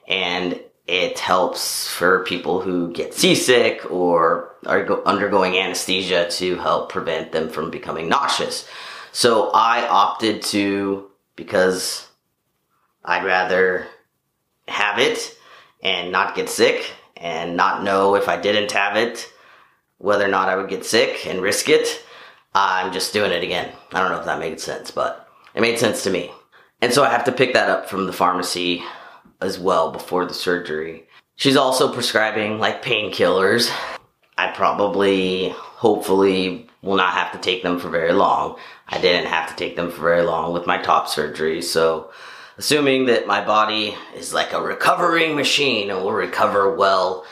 And 0.08 0.60
it 0.86 1.18
helps 1.18 1.90
for 1.90 2.24
people 2.24 2.62
who 2.62 2.94
get 2.94 3.16
seasick 3.16 3.90
or 3.90 4.56
are 4.68 5.04
undergoing 5.08 5.58
anesthesia 5.58 6.30
to 6.30 6.56
help 6.58 6.92
prevent 6.92 7.32
them 7.32 7.50
from 7.50 7.72
becoming 7.72 8.08
nauseous. 8.08 8.70
So 9.12 9.52
I 9.54 9.88
opted 9.88 10.42
to, 10.44 11.10
because 11.36 12.08
I'd 13.04 13.26
rather 13.26 13.88
have 14.68 15.00
it 15.00 15.36
and 15.82 16.12
not 16.12 16.36
get 16.36 16.50
sick 16.50 16.92
and 17.18 17.58
not 17.58 17.84
know 17.84 18.16
if 18.16 18.28
I 18.28 18.40
didn't 18.40 18.72
have 18.72 18.96
it 18.96 19.32
whether 19.98 20.26
or 20.26 20.30
not 20.30 20.50
I 20.50 20.56
would 20.56 20.70
get 20.70 20.86
sick 20.86 21.28
and 21.28 21.42
risk 21.42 21.70
it. 21.70 22.04
I'm 22.56 22.92
just 22.94 23.14
doing 23.14 23.32
it 23.32 23.44
again. 23.44 23.72
I 23.92 24.00
don't 24.00 24.12
know 24.12 24.20
if 24.20 24.26
that 24.26 24.40
made 24.40 24.60
sense, 24.60 24.92
but 24.92 25.28
it 25.54 25.62
made 25.62 25.78
sense 25.78 26.04
to 26.04 26.10
me. 26.10 26.32
And 26.82 26.94
so 26.94 27.04
I 27.04 27.10
have 27.10 27.26
to 27.26 27.32
pick 27.32 27.54
that 27.54 27.70
up 27.70 27.90
from 27.90 28.08
the 28.08 28.14
pharmacy 28.14 28.82
as 29.42 29.60
well 29.60 29.92
before 29.92 30.26
the 30.26 30.34
surgery. 30.34 31.08
She's 31.36 31.58
also 31.58 31.94
prescribing 31.94 32.60
like 32.60 32.84
painkillers. 32.84 33.70
I 34.38 34.52
probably, 34.52 35.50
hopefully, 35.50 36.69
will 36.82 36.96
not 36.96 37.14
have 37.14 37.32
to 37.34 37.38
take 37.40 37.64
them 37.64 37.80
for 37.80 37.90
very 37.90 38.14
long. 38.14 38.58
I 38.88 39.00
didn't 39.00 39.28
have 39.28 39.50
to 39.50 39.56
take 39.56 39.76
them 39.76 39.92
for 39.92 40.02
very 40.02 40.24
long 40.24 40.54
with 40.54 40.66
my 40.66 40.78
top 40.78 41.08
surgery, 41.08 41.62
so 41.62 42.12
assuming 42.58 43.06
that 43.06 43.28
my 43.28 43.44
body 43.44 43.96
is 44.16 44.34
like 44.34 44.54
a 44.54 44.62
recovering 44.62 45.36
machine 45.36 45.90
and 45.90 46.00
will 46.00 46.12
recover 46.12 46.76
well 46.76 47.26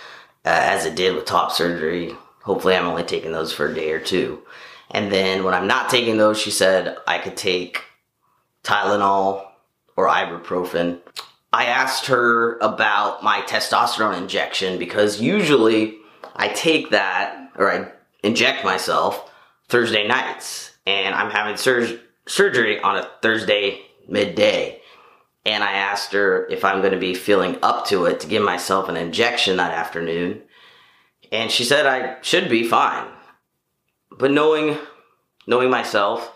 uh, 0.46 0.50
as 0.50 0.86
it 0.86 0.96
did 0.96 1.16
with 1.16 1.26
top 1.26 1.52
surgery, 1.52 2.16
hopefully 2.42 2.76
I'm 2.76 2.88
only 2.88 3.04
taking 3.04 3.34
those 3.34 3.52
for 3.52 3.68
a 3.68 3.74
day 3.74 3.92
or 3.92 4.00
two. 4.00 4.42
And 4.92 5.12
then 5.12 5.44
when 5.44 5.54
I'm 5.54 5.68
not 5.68 5.90
taking 5.90 6.18
those, 6.18 6.40
she 6.40 6.52
said 6.52 6.98
I 7.06 7.18
could 7.20 7.36
take 7.36 7.84
Tylenol 8.64 9.46
or 9.98 10.08
ibuprofen. 10.08 11.00
I 11.52 11.66
asked 11.66 12.06
her 12.06 12.58
about 12.60 13.24
my 13.24 13.42
testosterone 13.42 14.18
injection 14.18 14.80
because 14.80 15.20
usually 15.20 15.98
I 16.36 16.50
take 16.50 16.92
that 16.92 17.52
or 17.58 17.72
I 17.72 17.92
inject 18.24 18.64
myself 18.64 19.30
Thursday 19.70 20.08
nights 20.08 20.78
and 20.86 21.14
I'm 21.14 21.32
having 21.32 21.58
sur- 21.58 22.00
surgery 22.28 22.80
on 22.80 22.98
a 22.98 23.10
Thursday 23.22 23.82
midday. 24.08 24.82
And 25.46 25.64
I 25.64 25.74
asked 25.74 26.14
her 26.14 26.48
if 26.48 26.66
I'm 26.66 26.82
going 26.82 26.94
to 26.94 27.00
be 27.00 27.14
feeling 27.14 27.58
up 27.62 27.86
to 27.88 28.06
it 28.06 28.20
to 28.22 28.28
give 28.28 28.44
myself 28.44 28.90
an 28.90 28.98
injection 28.98 29.58
that 29.58 29.72
afternoon. 29.72 30.42
And 31.32 31.52
she 31.52 31.64
said 31.64 31.86
I 31.86 32.18
should 32.22 32.50
be 32.50 32.64
fine. 32.64 33.08
But 34.18 34.32
knowing 34.32 34.78
knowing 35.46 35.70
myself, 35.70 36.34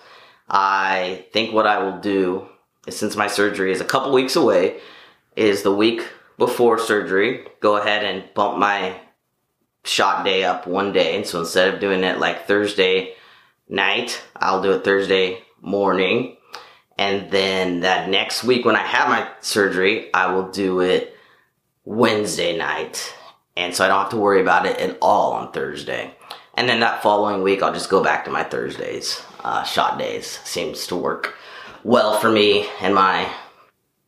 I 0.50 1.26
think 1.34 1.54
what 1.54 1.68
I 1.68 1.84
will 1.84 2.00
do 2.00 2.48
is 2.88 2.98
since 2.98 3.16
my 3.16 3.28
surgery 3.28 3.72
is 3.72 3.82
a 3.82 3.86
couple 3.86 4.14
weeks 4.14 4.36
away, 4.36 4.80
is 5.36 5.64
the 5.64 5.74
week 5.74 6.08
before 6.38 6.80
surgery, 6.80 7.46
go 7.60 7.78
ahead 7.78 8.04
and 8.04 8.34
bump 8.34 8.58
my 8.58 9.00
shot 9.84 10.24
day 10.24 10.44
up 10.44 10.68
one 10.68 10.92
day. 10.92 11.16
And 11.16 11.26
so 11.26 11.40
instead 11.42 11.74
of 11.74 11.80
doing 11.80 12.04
it 12.04 12.20
like 12.20 12.48
Thursday 12.48 13.16
night, 13.72 14.22
I'll 14.36 14.62
do 14.62 14.74
it 14.74 14.84
Thursday 14.84 15.42
morning. 15.62 16.38
And 16.98 17.32
then 17.32 17.80
that 17.80 18.10
next 18.10 18.44
week 18.44 18.66
when 18.66 18.76
I 18.76 18.84
have 18.84 19.08
my 19.08 19.28
surgery, 19.40 20.14
I 20.14 20.32
will 20.34 20.50
do 20.50 20.82
it 20.82 21.16
Wednesday 21.86 22.56
night. 22.56 23.16
And 23.58 23.74
so 23.74 23.84
I 23.84 23.88
don't 23.88 24.02
have 24.02 24.10
to 24.10 24.18
worry 24.18 24.42
about 24.42 24.66
it 24.66 24.78
at 24.78 24.98
all 25.02 25.34
on 25.34 25.52
Thursday. 25.52 26.14
And 26.54 26.70
then 26.70 26.82
that 26.82 27.02
following 27.02 27.42
week, 27.42 27.64
I'll 27.64 27.74
just 27.74 27.90
go 27.90 28.04
back 28.04 28.26
to 28.26 28.32
my 28.32 28.44
Thursdays, 28.44 29.22
uh, 29.44 29.64
shot 29.64 29.98
days. 29.98 30.40
Seems 30.44 30.86
to 30.88 30.96
work 30.96 31.36
well 31.84 32.20
for 32.20 32.30
me 32.30 32.68
and 32.82 32.94
my, 32.94 33.32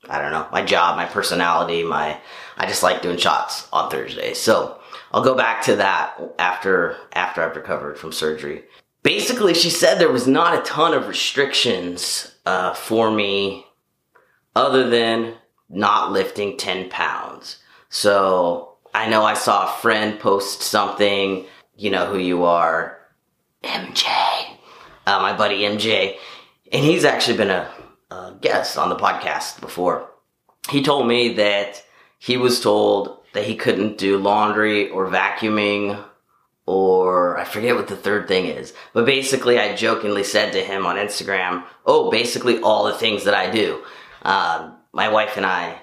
I 0.10 0.22
don't 0.22 0.32
know, 0.32 0.48
my 0.52 0.64
job, 0.64 0.98
my 0.98 1.06
personality, 1.06 1.84
my, 1.84 2.20
I 2.58 2.68
just 2.68 2.84
like 2.84 3.02
doing 3.02 3.18
shots 3.18 3.68
on 3.72 3.90
Thursdays. 3.90 4.38
So 4.38 4.80
I'll 5.12 5.24
go 5.24 5.36
back 5.36 5.64
to 5.64 5.78
that 5.78 6.20
after, 6.38 6.98
after 7.14 7.42
I've 7.42 7.56
recovered 7.56 7.98
from 7.98 8.12
surgery. 8.12 8.66
Basically, 9.04 9.54
she 9.54 9.70
said 9.70 10.00
there 10.00 10.12
was 10.12 10.28
not 10.28 10.58
a 10.58 10.62
ton 10.62 10.94
of 10.94 11.08
restrictions, 11.08 12.34
uh, 12.46 12.74
for 12.74 13.12
me 13.12 13.66
other 14.56 14.90
than 14.90 15.36
not 15.70 16.12
lifting 16.12 16.58
10 16.58 16.90
pounds. 16.90 17.58
So 17.90 18.76
I 18.94 19.10
know 19.10 19.24
I 19.24 19.34
saw 19.34 19.66
a 19.66 19.78
friend 19.80 20.20
post 20.20 20.62
something, 20.62 21.46
you 21.76 21.90
know 21.90 22.06
who 22.06 22.18
you 22.18 22.44
are, 22.44 23.00
MJ, 23.64 24.06
uh, 25.08 25.20
my 25.20 25.36
buddy 25.36 25.62
MJ, 25.62 26.18
and 26.72 26.84
he's 26.84 27.06
actually 27.06 27.38
been 27.38 27.50
a, 27.50 27.72
a 28.12 28.36
guest 28.42 28.78
on 28.78 28.90
the 28.90 28.96
podcast 28.96 29.60
before. 29.62 30.10
He 30.70 30.84
told 30.84 31.08
me 31.08 31.34
that 31.34 31.84
he 32.20 32.38
was 32.38 32.62
told 32.62 33.20
that 33.34 33.46
he 33.46 33.56
couldn't 33.56 33.98
do 33.98 34.18
laundry 34.18 34.90
or 34.90 35.10
vacuuming 35.10 36.04
or 36.66 37.38
I 37.38 37.44
forget 37.44 37.76
what 37.76 37.88
the 37.88 37.96
third 37.96 38.28
thing 38.28 38.46
is. 38.46 38.74
But 38.94 39.06
basically, 39.06 39.60
I 39.60 39.76
jokingly 39.76 40.24
said 40.24 40.54
to 40.54 40.64
him 40.64 40.86
on 40.86 40.96
Instagram, 40.96 41.64
"Oh, 41.86 42.10
basically 42.10 42.60
all 42.62 42.86
the 42.86 42.94
things 42.94 43.26
that 43.26 43.34
I 43.34 43.50
do." 43.50 43.84
Um, 44.22 44.78
my 44.94 45.10
wife 45.10 45.38
and 45.38 45.46
I 45.46 45.80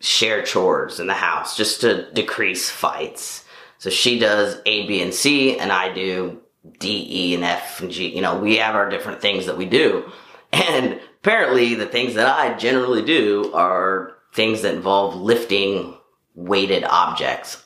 share 0.00 0.42
chores 0.42 1.00
in 1.00 1.06
the 1.06 1.14
house 1.14 1.56
just 1.56 1.80
to 1.82 2.10
decrease 2.12 2.70
fights. 2.70 3.44
So 3.78 3.90
she 3.90 4.18
does 4.18 4.60
A, 4.66 4.86
B, 4.86 5.02
and 5.02 5.14
C, 5.14 5.58
and 5.58 5.70
I 5.70 5.92
do 5.92 6.40
D, 6.78 7.06
E, 7.10 7.34
and 7.34 7.44
F 7.44 7.80
and 7.80 7.90
G. 7.90 8.14
You 8.14 8.22
know, 8.22 8.38
we 8.38 8.56
have 8.56 8.74
our 8.74 8.88
different 8.88 9.20
things 9.20 9.46
that 9.46 9.58
we 9.58 9.66
do. 9.66 10.10
And 10.52 11.00
apparently, 11.18 11.74
the 11.74 11.86
things 11.86 12.14
that 12.14 12.28
I 12.28 12.54
generally 12.56 13.02
do 13.02 13.52
are 13.54 14.12
things 14.32 14.62
that 14.62 14.76
involve 14.76 15.16
lifting 15.16 15.98
weighted 16.36 16.84
objects. 16.84 17.63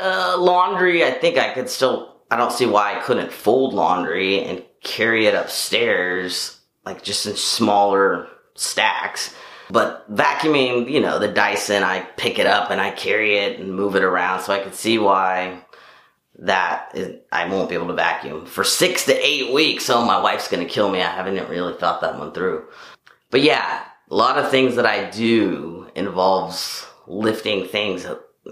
Uh, 0.00 0.36
laundry, 0.38 1.04
I 1.04 1.10
think 1.10 1.36
I 1.36 1.52
could 1.52 1.68
still, 1.68 2.16
I 2.30 2.36
don't 2.36 2.52
see 2.52 2.66
why 2.66 2.96
I 2.96 3.00
couldn't 3.00 3.32
fold 3.32 3.74
laundry 3.74 4.42
and 4.44 4.64
carry 4.82 5.26
it 5.26 5.34
upstairs, 5.34 6.58
like 6.84 7.02
just 7.02 7.26
in 7.26 7.36
smaller 7.36 8.28
stacks. 8.54 9.34
But 9.70 10.10
vacuuming, 10.12 10.90
you 10.90 11.00
know, 11.00 11.18
the 11.18 11.28
Dyson, 11.28 11.82
I 11.82 12.00
pick 12.16 12.38
it 12.38 12.46
up 12.46 12.70
and 12.70 12.80
I 12.80 12.90
carry 12.90 13.36
it 13.36 13.60
and 13.60 13.74
move 13.74 13.94
it 13.94 14.02
around, 14.02 14.40
so 14.40 14.52
I 14.52 14.60
could 14.60 14.74
see 14.74 14.98
why 14.98 15.64
that 16.38 16.92
is, 16.94 17.20
I 17.30 17.46
won't 17.48 17.68
be 17.68 17.74
able 17.74 17.88
to 17.88 17.94
vacuum 17.94 18.46
for 18.46 18.64
six 18.64 19.04
to 19.06 19.26
eight 19.26 19.52
weeks. 19.52 19.90
Oh, 19.90 20.04
my 20.04 20.20
wife's 20.20 20.48
gonna 20.48 20.64
kill 20.64 20.90
me. 20.90 21.02
I 21.02 21.10
haven't 21.10 21.48
really 21.48 21.74
thought 21.78 22.00
that 22.00 22.18
one 22.18 22.32
through. 22.32 22.66
But 23.30 23.42
yeah, 23.42 23.84
a 24.10 24.14
lot 24.14 24.38
of 24.38 24.50
things 24.50 24.76
that 24.76 24.86
I 24.86 25.10
do 25.10 25.88
involves 25.94 26.86
lifting 27.06 27.66
things. 27.66 28.06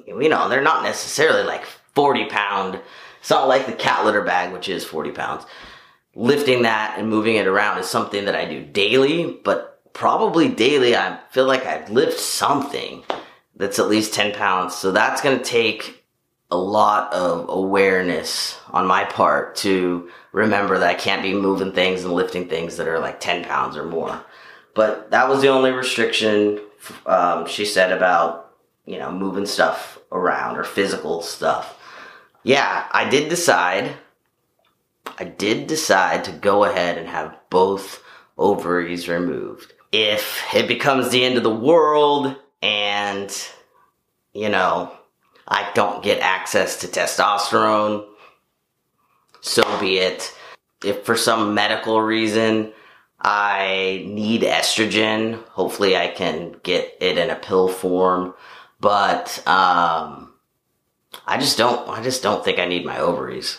You 0.07 0.28
know, 0.28 0.49
they're 0.49 0.61
not 0.61 0.83
necessarily 0.83 1.42
like 1.42 1.64
40 1.95 2.26
pound. 2.26 2.80
It's 3.21 3.30
not 3.30 3.49
like 3.49 3.66
the 3.66 3.73
cat 3.73 4.04
litter 4.04 4.23
bag, 4.23 4.52
which 4.52 4.68
is 4.68 4.85
40 4.85 5.12
pounds. 5.12 5.45
Lifting 6.14 6.62
that 6.62 6.97
and 6.99 7.09
moving 7.09 7.37
it 7.37 7.47
around 7.47 7.78
is 7.78 7.88
something 7.88 8.25
that 8.25 8.35
I 8.35 8.45
do 8.45 8.64
daily, 8.64 9.38
but 9.45 9.80
probably 9.92 10.49
daily 10.49 10.97
I 10.97 11.18
feel 11.30 11.47
like 11.47 11.66
I 11.66 11.87
lift 11.88 12.18
something 12.18 13.02
that's 13.57 13.78
at 13.78 13.88
least 13.88 14.14
10 14.14 14.33
pounds. 14.35 14.75
So 14.75 14.92
that's 14.92 15.21
going 15.21 15.38
to 15.38 15.45
take 15.45 16.04
a 16.50 16.57
lot 16.57 17.12
of 17.12 17.49
awareness 17.49 18.59
on 18.71 18.87
my 18.87 19.04
part 19.04 19.54
to 19.57 20.09
remember 20.33 20.78
that 20.78 20.88
I 20.88 20.95
can't 20.95 21.23
be 21.23 21.35
moving 21.35 21.73
things 21.73 22.04
and 22.04 22.14
lifting 22.14 22.49
things 22.49 22.76
that 22.76 22.88
are 22.88 22.99
like 22.99 23.21
10 23.21 23.45
pounds 23.45 23.76
or 23.76 23.85
more. 23.85 24.25
But 24.75 25.11
that 25.11 25.28
was 25.28 25.42
the 25.42 25.49
only 25.49 25.73
restriction 25.73 26.61
um, 27.04 27.47
she 27.47 27.64
said 27.64 27.92
about, 27.92 28.48
you 28.88 28.99
know, 28.99 29.12
moving 29.12 29.45
stuff 29.45 29.99
around 30.11 30.57
or 30.57 30.64
physical 30.64 31.21
stuff. 31.21 31.78
Yeah, 32.42 32.87
I 32.90 33.09
did 33.11 33.28
decide, 33.28 33.92
I 35.18 35.25
did 35.25 35.66
decide 35.66 36.25
to 36.25 36.33
go 36.33 36.64
ahead 36.64 36.97
and 36.97 37.07
have 37.07 37.37
both 37.50 38.02
ovaries 38.38 39.07
removed. 39.07 39.75
If 39.92 40.42
it 40.54 40.66
becomes 40.68 41.11
the 41.11 41.23
end 41.23 41.37
of 41.37 41.42
the 41.42 41.54
world 41.54 42.35
and, 42.62 43.30
you 44.33 44.49
know, 44.49 44.90
I 45.47 45.71
don't 45.75 46.02
get 46.02 46.21
access 46.21 46.80
to 46.80 46.87
testosterone, 46.87 48.07
so 49.42 49.62
be 49.80 49.99
it. 49.99 50.35
If 50.83 51.04
for 51.04 51.16
some 51.16 51.54
medical 51.54 52.00
reason 52.00 52.73
I 53.21 54.04
need 54.07 54.42
estrogen, 54.42 55.42
hopefully 55.49 55.95
I 55.95 56.09
can 56.09 56.57
get 56.62 56.97
it 57.00 57.18
in 57.18 57.28
a 57.28 57.37
pill 57.37 57.68
form. 57.68 58.35
But 58.80 59.42
um, 59.47 60.32
I 61.26 61.38
just 61.38 61.58
don't. 61.58 61.88
I 61.88 62.02
just 62.02 62.23
don't 62.23 62.44
think 62.44 62.58
I 62.58 62.66
need 62.66 62.85
my 62.85 62.99
ovaries. 62.99 63.58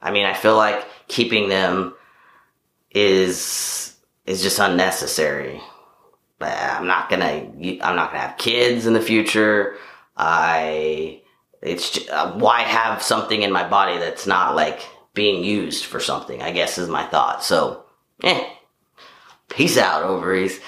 I 0.00 0.10
mean, 0.10 0.26
I 0.26 0.34
feel 0.34 0.56
like 0.56 0.84
keeping 1.08 1.48
them 1.48 1.94
is 2.90 3.96
is 4.26 4.42
just 4.42 4.58
unnecessary. 4.58 5.60
But 6.38 6.56
I'm 6.56 6.86
not 6.86 7.08
gonna. 7.08 7.24
I'm 7.24 7.96
not 7.96 8.10
gonna 8.12 8.26
have 8.26 8.38
kids 8.38 8.86
in 8.86 8.92
the 8.92 9.00
future. 9.00 9.76
I. 10.16 11.20
It's 11.60 12.08
uh, 12.08 12.32
why 12.32 12.62
have 12.62 13.02
something 13.02 13.42
in 13.42 13.52
my 13.52 13.68
body 13.68 13.98
that's 13.98 14.26
not 14.26 14.56
like 14.56 14.80
being 15.14 15.44
used 15.44 15.84
for 15.84 16.00
something. 16.00 16.42
I 16.42 16.50
guess 16.50 16.78
is 16.78 16.88
my 16.88 17.06
thought. 17.06 17.44
So, 17.44 17.84
eh. 18.24 18.48
Peace 19.48 19.76
out, 19.76 20.02
ovaries. 20.02 20.60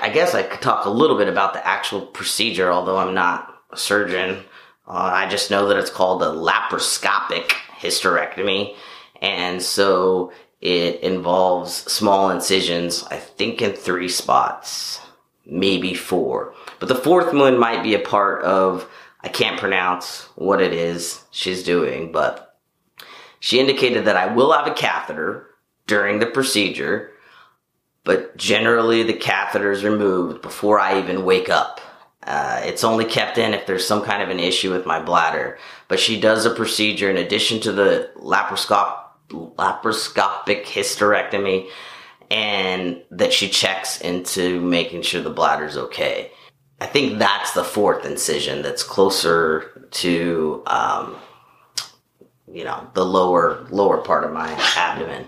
I 0.00 0.10
guess 0.10 0.34
I 0.34 0.42
could 0.42 0.60
talk 0.60 0.84
a 0.84 0.90
little 0.90 1.16
bit 1.16 1.28
about 1.28 1.54
the 1.54 1.66
actual 1.66 2.02
procedure, 2.02 2.70
although 2.70 2.98
I'm 2.98 3.14
not 3.14 3.54
a 3.70 3.76
surgeon. 3.76 4.44
Uh, 4.86 5.10
I 5.14 5.28
just 5.28 5.50
know 5.50 5.68
that 5.68 5.78
it's 5.78 5.90
called 5.90 6.22
a 6.22 6.26
laparoscopic 6.26 7.50
hysterectomy. 7.78 8.74
And 9.22 9.62
so 9.62 10.32
it 10.60 11.00
involves 11.00 11.72
small 11.72 12.30
incisions, 12.30 13.04
I 13.04 13.16
think 13.16 13.62
in 13.62 13.72
three 13.72 14.08
spots. 14.08 15.00
maybe 15.46 15.94
four. 15.94 16.54
But 16.80 16.88
the 16.88 16.94
fourth 16.94 17.32
one 17.34 17.58
might 17.58 17.82
be 17.82 17.94
a 17.94 17.98
part 17.98 18.42
of, 18.44 18.88
I 19.20 19.28
can't 19.28 19.60
pronounce 19.60 20.22
what 20.36 20.60
it 20.60 20.72
is 20.72 21.22
she's 21.30 21.62
doing, 21.62 22.12
but 22.12 22.58
she 23.40 23.60
indicated 23.60 24.06
that 24.06 24.16
I 24.16 24.32
will 24.32 24.52
have 24.52 24.66
a 24.66 24.74
catheter 24.74 25.50
during 25.86 26.18
the 26.18 26.26
procedure, 26.26 27.12
but 28.04 28.36
generally 28.36 29.02
the 29.02 29.14
catheter 29.14 29.72
is 29.72 29.82
removed 29.82 30.42
before 30.42 30.78
I 30.78 30.98
even 30.98 31.24
wake 31.24 31.48
up. 31.48 31.80
Uh, 32.22 32.60
it's 32.64 32.84
only 32.84 33.04
kept 33.04 33.36
in 33.36 33.52
if 33.52 33.66
there's 33.66 33.86
some 33.86 34.02
kind 34.02 34.22
of 34.22 34.30
an 34.30 34.40
issue 34.40 34.70
with 34.70 34.86
my 34.86 35.00
bladder. 35.00 35.58
But 35.88 36.00
she 36.00 36.20
does 36.20 36.46
a 36.46 36.54
procedure 36.54 37.10
in 37.10 37.16
addition 37.16 37.60
to 37.60 37.72
the 37.72 38.10
laparoscop- 38.16 39.04
laparoscopic 39.30 40.64
hysterectomy 40.64 41.68
and 42.30 43.02
that 43.10 43.32
she 43.32 43.48
checks 43.48 44.00
into 44.00 44.60
making 44.60 45.02
sure 45.02 45.22
the 45.22 45.30
bladder's 45.30 45.76
okay. 45.76 46.30
I 46.80 46.86
think 46.86 47.18
that's 47.18 47.52
the 47.52 47.64
fourth 47.64 48.04
incision 48.04 48.62
that's 48.62 48.82
closer 48.82 49.86
to, 49.92 50.62
um, 50.66 51.16
you 52.50 52.64
know, 52.64 52.88
the 52.94 53.04
lower 53.04 53.66
lower 53.70 53.98
part 53.98 54.24
of 54.24 54.32
my 54.32 54.50
abdomen. 54.76 55.26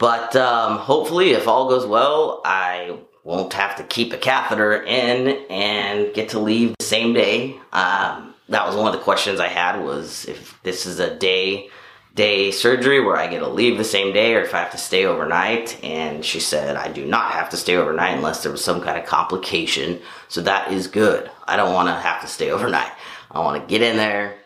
But 0.00 0.34
um, 0.34 0.78
hopefully, 0.78 1.32
if 1.32 1.46
all 1.46 1.68
goes 1.68 1.86
well, 1.86 2.40
I 2.42 2.98
won't 3.22 3.52
have 3.52 3.76
to 3.76 3.84
keep 3.84 4.14
a 4.14 4.16
catheter 4.16 4.82
in 4.82 5.44
and 5.50 6.12
get 6.14 6.30
to 6.30 6.38
leave 6.38 6.74
the 6.78 6.84
same 6.86 7.12
day. 7.12 7.54
Um, 7.74 8.34
that 8.48 8.66
was 8.66 8.74
one 8.74 8.86
of 8.86 8.94
the 8.94 9.04
questions 9.04 9.40
I 9.40 9.48
had 9.48 9.78
was 9.84 10.24
if 10.24 10.60
this 10.62 10.86
is 10.86 10.98
a 10.98 11.14
day 11.14 11.68
day 12.14 12.50
surgery 12.50 12.98
where 13.04 13.16
I 13.16 13.28
get 13.28 13.40
to 13.40 13.48
leave 13.48 13.76
the 13.78 13.84
same 13.84 14.12
day 14.12 14.34
or 14.34 14.40
if 14.40 14.54
I 14.54 14.58
have 14.60 14.72
to 14.72 14.78
stay 14.78 15.04
overnight. 15.04 15.78
And 15.84 16.24
she 16.24 16.40
said, 16.40 16.76
I 16.76 16.90
do 16.90 17.04
not 17.04 17.32
have 17.32 17.50
to 17.50 17.58
stay 17.58 17.76
overnight 17.76 18.16
unless 18.16 18.42
there 18.42 18.50
was 18.50 18.64
some 18.64 18.80
kind 18.80 18.98
of 18.98 19.04
complication. 19.04 20.00
So 20.28 20.40
that 20.40 20.72
is 20.72 20.86
good. 20.86 21.30
I 21.46 21.56
don't 21.56 21.74
want 21.74 21.88
to 21.88 21.94
have 21.94 22.22
to 22.22 22.26
stay 22.26 22.50
overnight. 22.56 22.90
I 23.30 23.40
want 23.40 23.62
to 23.62 23.68
get 23.68 23.82
in 23.82 23.98
there, 23.98 24.38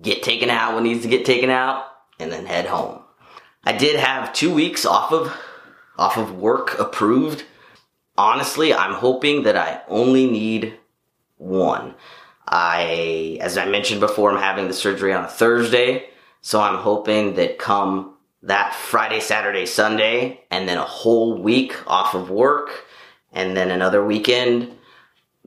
get 0.00 0.22
taken 0.22 0.48
out 0.48 0.72
what 0.72 0.82
needs 0.82 1.02
to 1.02 1.08
get 1.08 1.26
taken 1.26 1.50
out, 1.50 1.84
and 2.18 2.32
then 2.32 2.46
head 2.46 2.66
home. 2.66 3.02
I 3.66 3.72
did 3.72 3.96
have 3.96 4.32
two 4.32 4.54
weeks 4.54 4.86
off 4.86 5.12
of, 5.12 5.36
off 5.98 6.16
of 6.16 6.36
work 6.36 6.78
approved. 6.78 7.44
Honestly, 8.16 8.72
I'm 8.72 8.94
hoping 8.94 9.42
that 9.42 9.56
I 9.56 9.82
only 9.88 10.30
need 10.30 10.78
one. 11.36 11.96
I, 12.46 13.38
as 13.40 13.58
I 13.58 13.66
mentioned 13.66 13.98
before, 13.98 14.30
I'm 14.30 14.40
having 14.40 14.68
the 14.68 14.72
surgery 14.72 15.12
on 15.12 15.24
a 15.24 15.28
Thursday. 15.28 16.10
So 16.42 16.60
I'm 16.60 16.76
hoping 16.76 17.34
that 17.34 17.58
come 17.58 18.14
that 18.44 18.72
Friday, 18.72 19.18
Saturday, 19.18 19.66
Sunday, 19.66 20.44
and 20.48 20.68
then 20.68 20.78
a 20.78 20.84
whole 20.84 21.36
week 21.36 21.76
off 21.88 22.14
of 22.14 22.30
work, 22.30 22.84
and 23.32 23.56
then 23.56 23.72
another 23.72 24.04
weekend, 24.04 24.70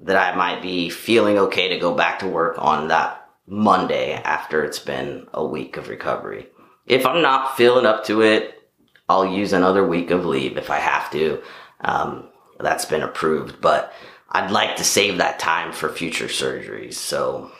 that 0.02 0.18
I 0.18 0.36
might 0.36 0.62
be 0.62 0.90
feeling 0.90 1.38
okay 1.38 1.70
to 1.70 1.80
go 1.80 1.96
back 1.96 2.20
to 2.20 2.28
work 2.28 2.56
on 2.58 2.90
that 2.90 3.30
Monday 3.48 4.14
after 4.14 4.66
it's 4.66 4.80
been 4.80 5.28
a 5.34 5.46
week 5.46 5.78
of 5.78 5.88
recovery. 5.88 6.48
If 6.90 7.06
I'm 7.06 7.22
not 7.22 7.56
feeling 7.56 7.86
up 7.86 8.04
to 8.06 8.22
it, 8.22 8.62
I'll 9.08 9.26
use 9.26 9.54
another 9.54 9.88
week 9.88 10.12
of 10.12 10.26
leave 10.26 10.58
if 10.58 10.70
I 10.70 10.78
have 10.78 11.10
to. 11.12 11.42
Um, 11.82 12.30
that's 12.60 12.86
been 12.86 13.04
approved, 13.04 13.62
but 13.62 13.94
I'd 14.32 14.52
like 14.52 14.76
to 14.78 14.84
save 14.84 15.18
that 15.18 15.40
time 15.40 15.72
for 15.72 15.90
future 15.90 16.26
surgeries. 16.26 16.96
So 16.96 17.52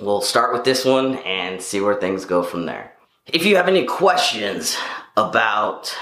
we'll 0.00 0.22
start 0.22 0.52
with 0.52 0.64
this 0.64 0.84
one 0.84 1.16
and 1.18 1.62
see 1.62 1.80
where 1.80 1.94
things 1.94 2.24
go 2.24 2.42
from 2.42 2.66
there. 2.66 2.92
If 3.26 3.44
you 3.44 3.56
have 3.56 3.68
any 3.68 3.84
questions 3.84 4.76
about 5.16 5.94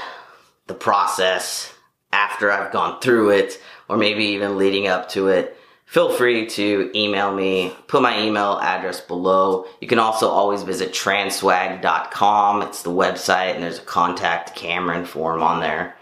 the 0.68 0.74
process 0.74 1.72
after 2.12 2.50
I've 2.50 2.72
gone 2.72 3.00
through 3.00 3.30
it, 3.30 3.60
or 3.88 3.96
maybe 3.96 4.24
even 4.24 4.56
leading 4.56 4.86
up 4.86 5.08
to 5.10 5.28
it, 5.28 5.56
feel 5.86 6.10
free 6.10 6.46
to 6.46 6.90
email 6.94 7.32
me. 7.34 7.74
Put 7.86 8.02
my 8.02 8.22
email 8.22 8.58
address 8.60 9.00
below. 9.00 9.66
You 9.80 9.88
can 9.88 9.98
also 9.98 10.28
always 10.28 10.62
visit 10.62 10.92
transwag.com. 10.92 12.62
It's 12.62 12.82
the 12.82 12.90
website, 12.90 13.54
and 13.54 13.62
there's 13.62 13.78
a 13.78 13.82
contact 13.82 14.58
Kameron 14.58 15.06
form 15.06 15.42
on 15.42 15.60
there. 15.60 15.96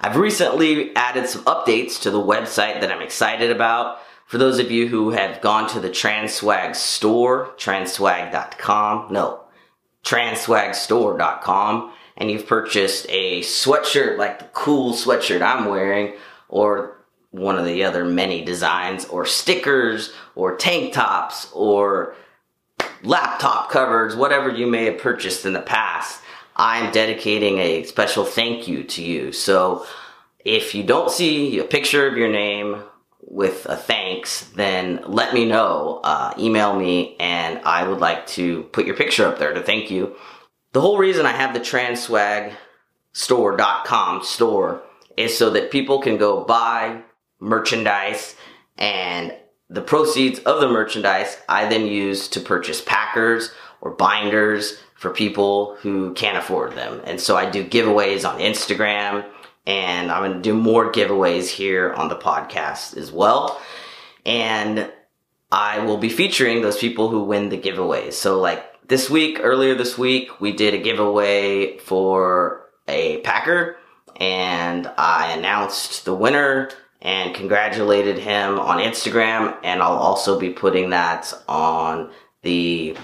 I've 0.00 0.16
recently 0.16 0.94
added 0.94 1.28
some 1.28 1.44
updates 1.44 2.00
to 2.02 2.10
the 2.10 2.22
website 2.22 2.80
that 2.80 2.92
I'm 2.92 3.02
excited 3.02 3.50
about. 3.50 3.98
For 4.26 4.38
those 4.38 4.58
of 4.58 4.70
you 4.70 4.88
who 4.88 5.10
have 5.10 5.40
gone 5.40 5.68
to 5.70 5.80
the 5.80 5.88
TransSwag 5.88 6.76
store, 6.76 7.54
transwag.com, 7.56 9.10
no, 9.10 9.40
transwagstore.com, 10.04 11.92
and 12.18 12.30
you've 12.30 12.46
purchased 12.46 13.06
a 13.08 13.40
sweatshirt 13.40 14.18
like 14.18 14.38
the 14.38 14.44
cool 14.52 14.92
sweatshirt 14.92 15.40
I'm 15.40 15.64
wearing, 15.64 16.12
or 16.48 16.97
one 17.38 17.58
of 17.58 17.64
the 17.64 17.84
other 17.84 18.04
many 18.04 18.44
designs, 18.44 19.04
or 19.06 19.26
stickers, 19.26 20.12
or 20.34 20.56
tank 20.56 20.92
tops, 20.92 21.50
or 21.52 22.14
laptop 23.02 23.70
covers, 23.70 24.14
whatever 24.16 24.50
you 24.50 24.66
may 24.66 24.86
have 24.86 24.98
purchased 24.98 25.46
in 25.46 25.52
the 25.52 25.60
past, 25.60 26.20
I'm 26.56 26.90
dedicating 26.92 27.58
a 27.58 27.84
special 27.84 28.24
thank 28.24 28.66
you 28.66 28.82
to 28.82 29.00
you. 29.02 29.30
So 29.32 29.86
if 30.44 30.74
you 30.74 30.82
don't 30.82 31.10
see 31.10 31.58
a 31.58 31.64
picture 31.64 32.08
of 32.08 32.16
your 32.16 32.30
name 32.30 32.82
with 33.20 33.66
a 33.66 33.76
thanks, 33.76 34.44
then 34.56 35.02
let 35.06 35.34
me 35.34 35.44
know. 35.44 36.00
Uh, 36.02 36.32
email 36.38 36.74
me, 36.76 37.16
and 37.20 37.60
I 37.64 37.86
would 37.86 38.00
like 38.00 38.26
to 38.28 38.62
put 38.64 38.86
your 38.86 38.96
picture 38.96 39.26
up 39.26 39.38
there 39.38 39.54
to 39.54 39.62
thank 39.62 39.90
you. 39.90 40.16
The 40.72 40.80
whole 40.80 40.98
reason 40.98 41.26
I 41.26 41.32
have 41.32 41.54
the 41.54 41.60
transwagstore.com 41.60 44.24
store 44.24 44.82
is 45.16 45.36
so 45.36 45.50
that 45.50 45.70
people 45.70 46.00
can 46.00 46.16
go 46.16 46.44
buy 46.44 47.02
merchandise 47.40 48.34
and 48.76 49.34
the 49.70 49.82
proceeds 49.82 50.38
of 50.40 50.60
the 50.60 50.68
merchandise 50.68 51.36
I 51.48 51.68
then 51.68 51.86
use 51.86 52.28
to 52.28 52.40
purchase 52.40 52.80
packers 52.80 53.52
or 53.80 53.90
binders 53.90 54.78
for 54.94 55.10
people 55.10 55.76
who 55.76 56.12
can't 56.14 56.38
afford 56.38 56.72
them. 56.72 57.00
And 57.04 57.20
so 57.20 57.36
I 57.36 57.48
do 57.48 57.64
giveaways 57.64 58.28
on 58.28 58.40
Instagram 58.40 59.24
and 59.66 60.10
I'm 60.10 60.22
going 60.22 60.36
to 60.36 60.42
do 60.42 60.54
more 60.54 60.90
giveaways 60.90 61.48
here 61.48 61.92
on 61.92 62.08
the 62.08 62.16
podcast 62.16 62.96
as 62.96 63.12
well. 63.12 63.60
And 64.24 64.90
I 65.52 65.80
will 65.80 65.98
be 65.98 66.08
featuring 66.08 66.62
those 66.62 66.78
people 66.78 67.10
who 67.10 67.22
win 67.22 67.50
the 67.50 67.58
giveaways. 67.58 68.14
So 68.14 68.40
like 68.40 68.64
this 68.88 69.08
week, 69.08 69.38
earlier 69.40 69.74
this 69.74 69.96
week, 69.96 70.40
we 70.40 70.52
did 70.52 70.74
a 70.74 70.78
giveaway 70.78 71.78
for 71.78 72.64
a 72.88 73.18
Packer 73.18 73.76
and 74.16 74.90
I 74.96 75.32
announced 75.32 76.04
the 76.04 76.14
winner 76.14 76.70
and 77.00 77.34
congratulated 77.34 78.18
him 78.18 78.58
on 78.58 78.78
Instagram. 78.78 79.56
And 79.62 79.82
I'll 79.82 79.92
also 79.92 80.38
be 80.38 80.50
putting 80.50 80.90
that 80.90 81.32
on 81.48 82.10
the 82.42 82.96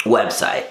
website. 0.00 0.66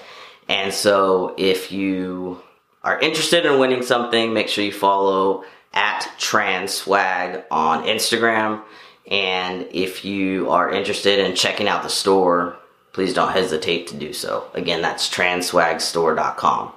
And 0.48 0.72
so 0.72 1.34
if 1.38 1.72
you 1.72 2.40
are 2.82 2.98
interested 3.00 3.46
in 3.46 3.58
winning 3.58 3.82
something, 3.82 4.32
make 4.32 4.48
sure 4.48 4.64
you 4.64 4.72
follow 4.72 5.44
at 5.72 6.00
TransSwag 6.18 7.44
on 7.50 7.84
Instagram. 7.84 8.62
And 9.10 9.66
if 9.72 10.04
you 10.04 10.50
are 10.50 10.70
interested 10.70 11.18
in 11.18 11.34
checking 11.34 11.68
out 11.68 11.82
the 11.82 11.88
store, 11.88 12.56
please 12.92 13.14
don't 13.14 13.32
hesitate 13.32 13.86
to 13.88 13.96
do 13.96 14.12
so. 14.12 14.46
Again, 14.54 14.82
that's 14.82 15.08
transwagstore.com. 15.08 16.72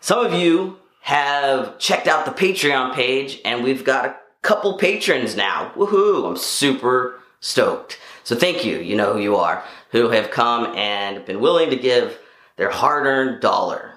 Some 0.00 0.24
of 0.24 0.32
you 0.32 0.78
have 1.00 1.78
checked 1.78 2.06
out 2.06 2.24
the 2.24 2.30
Patreon 2.30 2.94
page 2.94 3.40
and 3.44 3.64
we've 3.64 3.84
got 3.84 4.06
a 4.06 4.16
couple 4.42 4.76
patrons 4.78 5.36
now. 5.36 5.72
Woohoo! 5.76 6.28
I'm 6.28 6.36
super 6.36 7.20
stoked. 7.40 7.98
So 8.24 8.36
thank 8.36 8.64
you, 8.64 8.78
you 8.78 8.96
know 8.96 9.14
who 9.14 9.20
you 9.20 9.36
are, 9.36 9.64
who 9.90 10.10
have 10.10 10.30
come 10.30 10.76
and 10.76 11.24
been 11.24 11.40
willing 11.40 11.70
to 11.70 11.76
give 11.76 12.18
their 12.56 12.70
hard 12.70 13.06
earned 13.06 13.40
dollar 13.40 13.92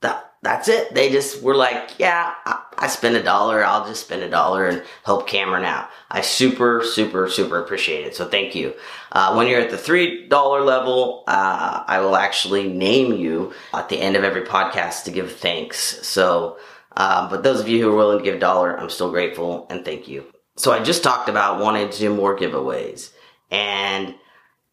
That 0.00 0.32
that's 0.42 0.66
it. 0.68 0.92
They 0.94 1.10
just 1.10 1.42
were 1.42 1.54
like, 1.54 1.92
yeah, 1.98 2.34
I, 2.44 2.62
I 2.78 2.86
spend 2.88 3.14
a 3.14 3.22
dollar. 3.22 3.64
I'll 3.64 3.86
just 3.86 4.04
spend 4.04 4.22
a 4.22 4.30
dollar 4.30 4.66
and 4.66 4.82
help 5.04 5.28
Kameron 5.28 5.64
out. 5.64 5.88
I 6.10 6.20
super, 6.22 6.82
super, 6.84 7.28
super 7.28 7.60
appreciate 7.60 8.04
it. 8.06 8.16
So 8.16 8.28
thank 8.28 8.54
you. 8.56 8.74
Uh, 9.12 9.34
when 9.34 9.46
you're 9.46 9.60
at 9.60 9.70
the 9.70 9.76
$3 9.76 10.28
level, 10.66 11.22
uh, 11.28 11.84
I 11.86 12.00
will 12.00 12.16
actually 12.16 12.68
name 12.68 13.12
you 13.12 13.52
at 13.72 13.88
the 13.88 14.00
end 14.00 14.16
of 14.16 14.24
every 14.24 14.42
podcast 14.42 15.04
to 15.04 15.12
give 15.12 15.30
thanks. 15.32 16.04
So, 16.06 16.58
uh, 16.96 17.28
but 17.28 17.42
those 17.42 17.60
of 17.60 17.68
you 17.68 17.82
who 17.82 17.92
are 17.92 17.96
willing 17.96 18.18
to 18.18 18.24
give 18.24 18.36
a 18.36 18.40
dollar, 18.40 18.78
I'm 18.78 18.90
still 18.90 19.10
grateful 19.10 19.66
and 19.70 19.84
thank 19.84 20.08
you. 20.08 20.24
So 20.56 20.72
I 20.72 20.82
just 20.82 21.02
talked 21.02 21.28
about 21.28 21.60
wanting 21.60 21.90
to 21.90 21.98
do 21.98 22.14
more 22.14 22.38
giveaways 22.38 23.10
and 23.50 24.14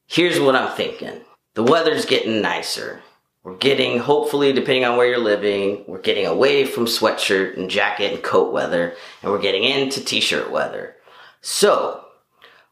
here's 0.07 0.39
what 0.39 0.55
I'm 0.55 0.75
thinking. 0.75 1.21
The 1.55 1.63
weather's 1.63 2.05
getting 2.05 2.41
nicer 2.41 3.01
we're 3.43 3.55
getting, 3.55 3.99
hopefully, 3.99 4.51
depending 4.51 4.83
on 4.83 4.97
where 4.97 5.07
you're 5.07 5.17
living, 5.17 5.85
we're 5.87 6.01
getting 6.01 6.25
away 6.25 6.65
from 6.65 6.85
sweatshirt 6.85 7.55
and 7.57 7.69
jacket 7.69 8.13
and 8.13 8.21
coat 8.21 8.51
weather, 8.51 8.95
and 9.21 9.31
we're 9.31 9.41
getting 9.41 9.63
into 9.63 10.03
t-shirt 10.03 10.51
weather. 10.51 10.95
So, 11.39 12.03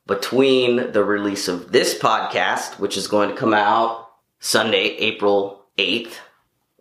between 0.05 0.91
the 0.91 1.05
release 1.05 1.47
of 1.47 1.71
this 1.71 1.97
podcast, 1.97 2.79
which 2.79 2.97
is 2.97 3.07
going 3.07 3.29
to 3.29 3.35
come 3.35 3.53
out 3.53 4.09
Sunday, 4.39 4.87
April 4.97 5.63
8th, 5.77 6.15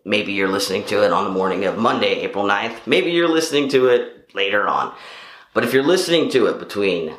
maybe 0.07 0.31
you're 0.31 0.47
listening 0.47 0.85
to 0.85 1.03
it 1.03 1.11
on 1.11 1.25
the 1.25 1.29
morning 1.29 1.65
of 1.65 1.77
Monday, 1.77 2.21
April 2.21 2.45
9th, 2.45 2.87
maybe 2.87 3.11
you're 3.11 3.27
listening 3.27 3.67
to 3.69 3.87
it 3.87 4.33
later 4.33 4.67
on. 4.67 4.95
But 5.53 5.65
if 5.65 5.73
you're 5.73 5.83
listening 5.83 6.29
to 6.31 6.47
it 6.47 6.59
between 6.59 7.13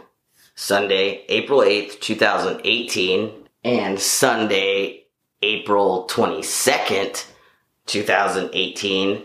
Sunday, 0.55 1.25
April 1.29 1.61
8th, 1.61 2.01
2018 2.01 3.49
and 3.63 4.01
Sunday, 4.01 5.05
April 5.43 6.09
22nd, 6.11 7.27
2018, 7.87 9.23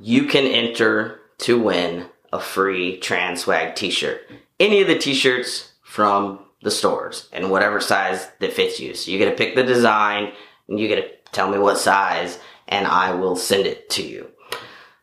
you 0.00 0.24
can 0.26 0.44
enter 0.44 1.20
to 1.38 1.60
win 1.60 2.06
a 2.32 2.40
free 2.40 2.98
TransSwag 3.00 3.76
t-shirt. 3.76 4.28
Any 4.58 4.82
of 4.82 4.88
the 4.88 4.98
t-shirts 4.98 5.72
from 5.82 6.40
the 6.62 6.70
stores 6.70 7.28
and 7.32 7.50
whatever 7.50 7.80
size 7.80 8.26
that 8.40 8.52
fits 8.52 8.80
you. 8.80 8.94
So 8.94 9.10
you 9.10 9.18
get 9.18 9.30
to 9.30 9.36
pick 9.36 9.54
the 9.54 9.62
design 9.62 10.32
and 10.68 10.80
you 10.80 10.88
get 10.88 10.96
to 10.96 11.32
tell 11.32 11.48
me 11.50 11.58
what 11.58 11.78
size 11.78 12.40
and 12.68 12.86
I 12.86 13.14
will 13.14 13.36
send 13.36 13.66
it 13.66 13.90
to 13.90 14.02
you. 14.02 14.30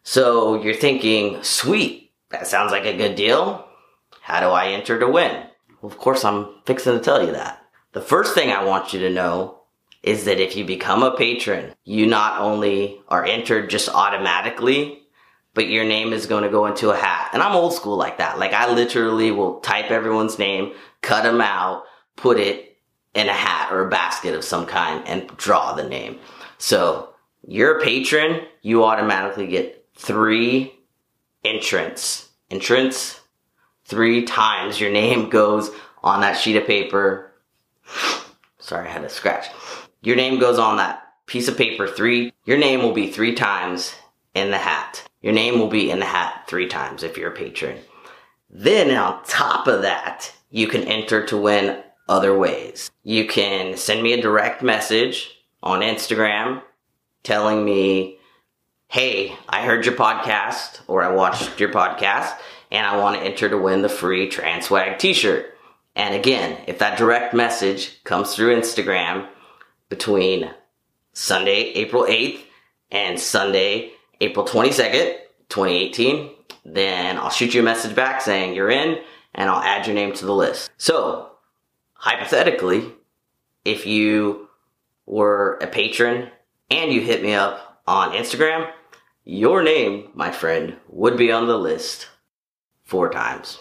So 0.04 0.62
you're 0.62 0.74
thinking, 0.74 1.44
sweet, 1.44 2.12
that 2.30 2.48
sounds 2.48 2.72
like 2.72 2.86
a 2.86 2.98
good 2.98 3.16
deal. 3.16 3.68
How 4.22 4.40
do 4.40 4.48
I 4.48 4.70
enter 4.70 5.00
to 5.00 5.08
win? 5.08 5.46
Well, 5.82 5.92
of 5.92 5.98
course, 5.98 6.24
I'm 6.24 6.48
fixing 6.66 6.94
to 6.94 7.04
tell 7.04 7.26
you 7.26 7.34
that. 7.34 7.64
The 7.94 8.02
first 8.02 8.34
thing 8.34 8.52
I 8.52 8.64
want 8.64 8.94
you 8.94 9.00
to 9.02 9.10
know 9.10 9.62
is 10.04 10.26
that 10.26 10.40
if 10.40 10.56
you 10.56 10.66
become 10.66 11.04
a 11.04 11.16
patron, 11.16 11.74
you 11.84 12.08
not 12.08 12.42
only 12.42 13.02
are 13.08 13.26
entered 13.26 13.70
just 13.70 13.90
automatically, 13.90 15.04
but 15.54 15.68
your 15.68 15.84
name 15.84 16.14
is 16.14 16.26
going 16.26 16.44
to 16.44 16.50
go 16.50 16.66
into 16.66 16.90
a 16.92 16.98
hat. 16.98 17.30
And 17.34 17.42
I'm 17.44 17.56
old 17.56 17.74
school 17.74 17.98
like 17.98 18.18
that. 18.18 18.40
Like 18.40 18.54
I 18.54 18.72
literally 18.74 19.32
will 19.32 19.60
type 19.60 19.92
everyone's 19.92 20.40
name, 20.40 20.74
cut 21.02 21.24
them 21.24 21.42
out, 21.42 21.84
put 22.16 22.40
it 22.40 22.78
in 23.14 23.28
a 23.28 23.34
hat 23.34 23.72
or 23.72 23.86
a 23.86 23.90
basket 23.90 24.34
of 24.34 24.44
some 24.44 24.66
kind 24.66 25.06
and 25.08 25.28
draw 25.38 25.74
the 25.74 25.88
name. 25.88 26.20
So 26.58 27.11
you're 27.48 27.80
a 27.80 27.84
patron, 27.84 28.42
you 28.62 28.84
automatically 28.84 29.48
get 29.48 29.86
three 29.96 30.74
entrants. 31.44 32.30
Entrance, 32.50 33.20
three 33.86 34.26
times 34.26 34.80
your 34.80 34.92
name 34.92 35.30
goes 35.32 35.72
on 36.04 36.22
that 36.22 36.38
sheet 36.38 36.58
of 36.58 36.68
paper. 36.68 37.32
Sorry, 38.60 38.88
I 38.88 38.92
had 38.92 39.02
to 39.02 39.10
scratch. 39.10 39.48
Your 40.02 40.16
name 40.16 40.40
goes 40.40 40.60
on 40.60 40.78
that 40.78 41.04
piece 41.26 41.48
of 41.48 41.58
paper 41.58 41.88
three. 41.88 42.34
Your 42.46 42.58
name 42.58 42.82
will 42.82 42.94
be 42.94 43.12
three 43.12 43.36
times 43.36 43.94
in 44.34 44.52
the 44.52 44.58
hat. 44.58 45.08
Your 45.22 45.34
name 45.34 45.60
will 45.60 45.68
be 45.68 45.92
in 45.92 46.00
the 46.00 46.06
hat 46.06 46.46
three 46.48 46.68
times 46.68 47.04
if 47.04 47.18
you're 47.18 47.32
a 47.32 47.36
patron. 47.36 47.78
Then 48.50 48.96
on 48.96 49.24
top 49.26 49.68
of 49.68 49.84
that, 49.84 50.32
you 50.50 50.68
can 50.68 50.84
enter 50.84 51.26
to 51.28 51.38
win 51.38 51.84
other 52.10 52.38
ways. 52.38 52.92
You 53.04 53.28
can 53.28 53.78
send 53.78 54.04
me 54.04 54.14
a 54.14 54.22
direct 54.22 54.62
message 54.62 55.38
on 55.64 55.82
Instagram 55.82 56.62
telling 57.24 57.64
me, 57.64 58.18
Hey, 58.88 59.36
I 59.48 59.64
heard 59.64 59.86
your 59.86 59.96
podcast 59.96 60.82
or 60.88 61.02
I 61.02 61.14
watched 61.14 61.60
your 61.60 61.70
podcast 61.70 62.36
and 62.72 62.86
I 62.86 62.98
want 62.98 63.18
to 63.18 63.26
enter 63.26 63.50
to 63.50 63.58
win 63.58 63.82
the 63.82 63.90
free 63.90 64.30
TransSwag 64.30 65.00
t-shirt. 65.00 65.46
And 65.96 66.14
again, 66.14 66.58
if 66.68 66.80
that 66.80 66.98
direct 66.98 67.34
message 67.34 68.04
comes 68.04 68.36
through 68.36 68.56
Instagram 68.56 69.28
between 69.90 70.52
Sunday, 71.14 71.72
April 71.72 72.04
8th 72.04 72.42
and 72.92 73.20
Sunday, 73.20 73.92
April 74.20 74.46
22nd, 74.46 75.18
2018, 75.50 76.32
then 76.66 77.18
I'll 77.18 77.30
shoot 77.30 77.54
you 77.54 77.62
a 77.62 77.64
message 77.64 77.96
back 77.96 78.22
saying 78.22 78.56
you're 78.56 78.70
in 78.70 79.00
and 79.34 79.50
I'll 79.50 79.62
add 79.62 79.88
your 79.88 79.96
name 79.96 80.14
to 80.14 80.26
the 80.26 80.34
list. 80.34 80.70
So, 80.78 81.30
hypothetically, 81.94 82.92
if 83.66 83.86
you 83.86 84.50
were 85.06 85.58
a 85.62 85.68
patron 85.68 86.30
and 86.72 86.92
you 86.92 87.02
hit 87.02 87.22
me 87.22 87.34
up 87.34 87.82
on 87.86 88.14
Instagram, 88.14 88.72
your 89.24 89.62
name, 89.62 90.10
my 90.14 90.32
friend, 90.32 90.78
would 90.88 91.18
be 91.18 91.32
on 91.32 91.48
the 91.48 91.58
list 91.58 92.08
four 92.84 93.10
times. 93.10 93.60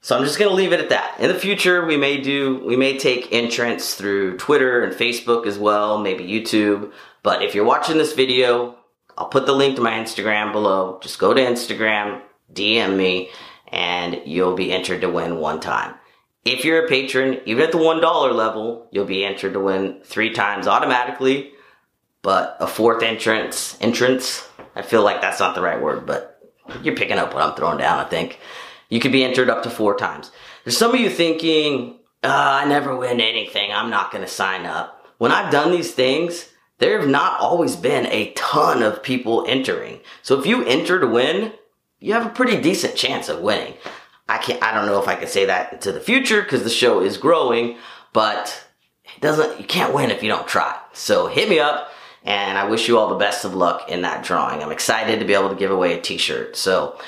So 0.00 0.16
I'm 0.16 0.24
just 0.24 0.38
going 0.38 0.50
to 0.50 0.54
leave 0.54 0.72
it 0.72 0.80
at 0.80 0.90
that. 0.90 1.18
In 1.18 1.28
the 1.28 1.38
future, 1.38 1.86
we 1.86 1.96
may 1.96 2.20
do, 2.20 2.62
we 2.64 2.76
may 2.76 2.98
take 2.98 3.32
entrance 3.32 3.94
through 3.94 4.36
Twitter 4.36 4.82
and 4.82 4.92
Facebook 4.94 5.46
as 5.46 5.58
well, 5.58 5.98
maybe 5.98 6.24
YouTube. 6.24 6.92
But 7.22 7.42
if 7.42 7.54
you're 7.54 7.64
watching 7.64 7.96
this 7.96 8.12
video, 8.12 8.76
I'll 9.16 9.28
put 9.28 9.46
the 9.46 9.52
link 9.52 9.76
to 9.76 9.82
my 9.82 9.92
Instagram 9.92 10.52
below. 10.52 10.98
Just 11.02 11.18
go 11.18 11.32
to 11.32 11.40
Instagram, 11.40 12.20
DM 12.52 12.96
me, 12.96 13.30
and 13.68 14.20
you'll 14.26 14.56
be 14.56 14.72
entered 14.72 15.00
to 15.00 15.08
win 15.08 15.38
one 15.38 15.60
time. 15.60 15.94
If 16.44 16.66
you're 16.66 16.84
a 16.84 16.88
patron, 16.88 17.40
even 17.46 17.64
at 17.64 17.72
the 17.72 17.78
$1 17.78 18.34
level, 18.34 18.86
you'll 18.92 19.06
be 19.06 19.24
entered 19.24 19.54
to 19.54 19.60
win 19.60 20.00
three 20.04 20.34
times 20.34 20.66
automatically. 20.66 21.52
But 22.24 22.56
a 22.58 22.66
fourth 22.66 23.02
entrance, 23.02 23.76
entrance, 23.82 24.48
I 24.74 24.80
feel 24.80 25.02
like 25.02 25.20
that's 25.20 25.40
not 25.40 25.54
the 25.54 25.60
right 25.60 25.80
word, 25.80 26.06
but 26.06 26.40
you're 26.82 26.96
picking 26.96 27.18
up 27.18 27.34
what 27.34 27.42
I'm 27.42 27.54
throwing 27.54 27.76
down, 27.76 27.98
I 27.98 28.08
think. 28.08 28.40
You 28.88 28.98
could 28.98 29.12
be 29.12 29.22
entered 29.22 29.50
up 29.50 29.62
to 29.64 29.70
four 29.70 29.94
times. 29.94 30.30
There's 30.64 30.78
some 30.78 30.94
of 30.94 31.00
you 31.00 31.10
thinking, 31.10 31.98
uh, 32.22 32.60
I 32.62 32.64
never 32.64 32.96
win 32.96 33.20
anything. 33.20 33.70
I'm 33.70 33.90
not 33.90 34.10
going 34.10 34.24
to 34.24 34.30
sign 34.30 34.64
up. 34.64 35.04
When 35.18 35.32
I've 35.32 35.52
done 35.52 35.70
these 35.70 35.92
things, 35.92 36.48
there 36.78 36.98
have 36.98 37.10
not 37.10 37.40
always 37.40 37.76
been 37.76 38.06
a 38.06 38.32
ton 38.32 38.82
of 38.82 39.02
people 39.02 39.44
entering. 39.46 40.00
So 40.22 40.40
if 40.40 40.46
you 40.46 40.64
enter 40.64 40.98
to 40.98 41.06
win, 41.06 41.52
you 42.00 42.14
have 42.14 42.24
a 42.24 42.30
pretty 42.30 42.58
decent 42.58 42.96
chance 42.96 43.28
of 43.28 43.40
winning. 43.40 43.74
I 44.30 44.38
can't, 44.38 44.62
I 44.62 44.72
don't 44.72 44.86
know 44.86 44.98
if 44.98 45.08
I 45.08 45.16
can 45.16 45.28
say 45.28 45.44
that 45.44 45.82
to 45.82 45.92
the 45.92 46.00
future 46.00 46.40
because 46.40 46.64
the 46.64 46.70
show 46.70 47.02
is 47.02 47.18
growing, 47.18 47.76
but 48.14 48.66
it 49.14 49.20
doesn't, 49.20 49.60
you 49.60 49.66
can't 49.66 49.92
win 49.92 50.10
if 50.10 50.22
you 50.22 50.30
don't 50.30 50.48
try. 50.48 50.74
So 50.94 51.26
hit 51.26 51.50
me 51.50 51.58
up 51.58 51.90
and 52.24 52.56
I 52.56 52.66
wish 52.66 52.88
you 52.88 52.98
all 52.98 53.10
the 53.10 53.14
best 53.16 53.44
of 53.44 53.54
luck 53.54 53.88
in 53.88 54.02
that 54.02 54.24
drawing. 54.24 54.62
I'm 54.62 54.72
excited 54.72 55.20
to 55.20 55.26
be 55.26 55.34
able 55.34 55.50
to 55.50 55.54
give 55.54 55.70
away 55.70 55.96
a 55.96 56.00
t-shirt. 56.00 56.56
So 56.56 56.98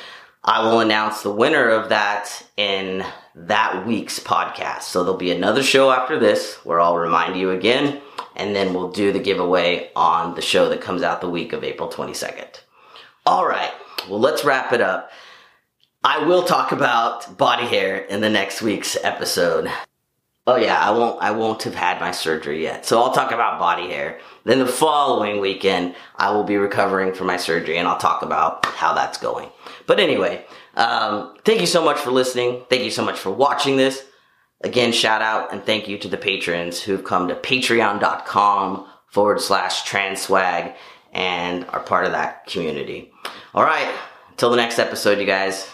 I 0.44 0.62
will 0.62 0.81
announce 0.81 1.22
the 1.22 1.33
winner 1.33 1.70
of 1.70 1.88
that 1.88 2.46
in 2.57 3.05
that 3.35 3.87
week's 3.87 4.20
podcast. 4.20 4.83
So 4.83 5.02
there'll 5.02 5.18
be 5.18 5.33
another 5.33 5.62
show 5.62 5.90
after 5.90 6.18
this 6.18 6.55
where 6.64 6.81
I'll 6.81 6.98
remind 6.98 7.37
you 7.37 7.50
again 7.50 8.00
and 8.37 8.55
then 8.55 8.74
we'll 8.74 8.90
do 8.90 9.12
the 9.12 9.18
giveaway 9.18 9.90
on 9.96 10.35
the 10.35 10.42
show 10.42 10.68
that 10.68 10.83
comes 10.83 11.02
out 11.02 11.20
the 11.20 11.31
week 11.31 11.52
of 11.52 11.64
April 11.64 11.88
22nd. 11.88 12.61
All 13.24 13.46
right. 13.46 13.72
Well, 14.09 14.20
let's 14.20 14.44
wrap 14.44 14.72
it 14.72 14.81
up. 14.81 15.11
I 16.05 16.24
will 16.24 16.44
talk 16.44 16.70
about 16.70 17.37
body 17.37 17.66
hair 17.66 17.96
in 17.96 18.20
the 18.20 18.31
next 18.31 18.62
week's 18.62 18.96
episode. 19.02 19.68
Oh 20.48 20.56
yeah, 20.56 20.78
I 20.78 20.90
won't 20.92 21.20
I 21.20 21.32
won't 21.32 21.62
have 21.64 21.74
had 21.74 22.00
my 22.00 22.12
surgery 22.12 22.62
yet. 22.62 22.87
So 22.87 23.02
I'll 23.02 23.12
talk 23.12 23.32
about 23.32 23.59
body 23.59 23.88
hair. 23.88 24.20
Then 24.44 24.61
the 24.61 24.66
following 24.66 25.40
weekend, 25.40 25.96
I 26.16 26.30
will 26.30 26.44
be 26.44 26.56
recovering 26.56 27.14
from 27.14 27.26
my 27.26 27.37
surgery 27.37 27.78
and 27.78 27.88
I'll 27.88 27.98
talk 27.98 28.22
about 28.22 28.64
how 28.66 28.94
that's 28.94 29.18
going. 29.18 29.50
But 29.87 29.98
anyway, 29.98 30.44
um, 30.76 31.37
thank 31.44 31.61
you 31.61 31.66
so 31.66 31.85
much 31.85 31.98
for 31.98 32.12
listening. 32.12 32.62
Thank 32.70 32.85
you 32.85 32.92
so 32.92 33.04
much 33.04 33.18
for 33.18 33.30
watching 33.30 33.76
this. 33.76 34.04
Again, 34.62 34.92
shout 34.92 35.20
out 35.20 35.52
and 35.52 35.64
thank 35.64 35.88
you 35.88 35.98
to 35.98 36.09
the 36.09 36.16
patrons 36.16 36.80
who've 36.80 37.04
come 37.04 37.26
to 37.28 37.35
patreon.com 37.35 38.87
forward 39.09 39.40
slash 39.40 39.82
transwag 39.82 40.74
and 41.12 41.64
are 41.70 41.80
part 41.80 42.06
of 42.06 42.12
that 42.12 42.46
community. 42.46 43.11
All 43.52 43.64
right. 43.64 43.92
Until 44.30 44.50
the 44.50 44.56
next 44.56 44.78
episode, 44.78 45.18
you 45.18 45.26
guys. 45.26 45.68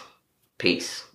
Peace. 0.57 1.05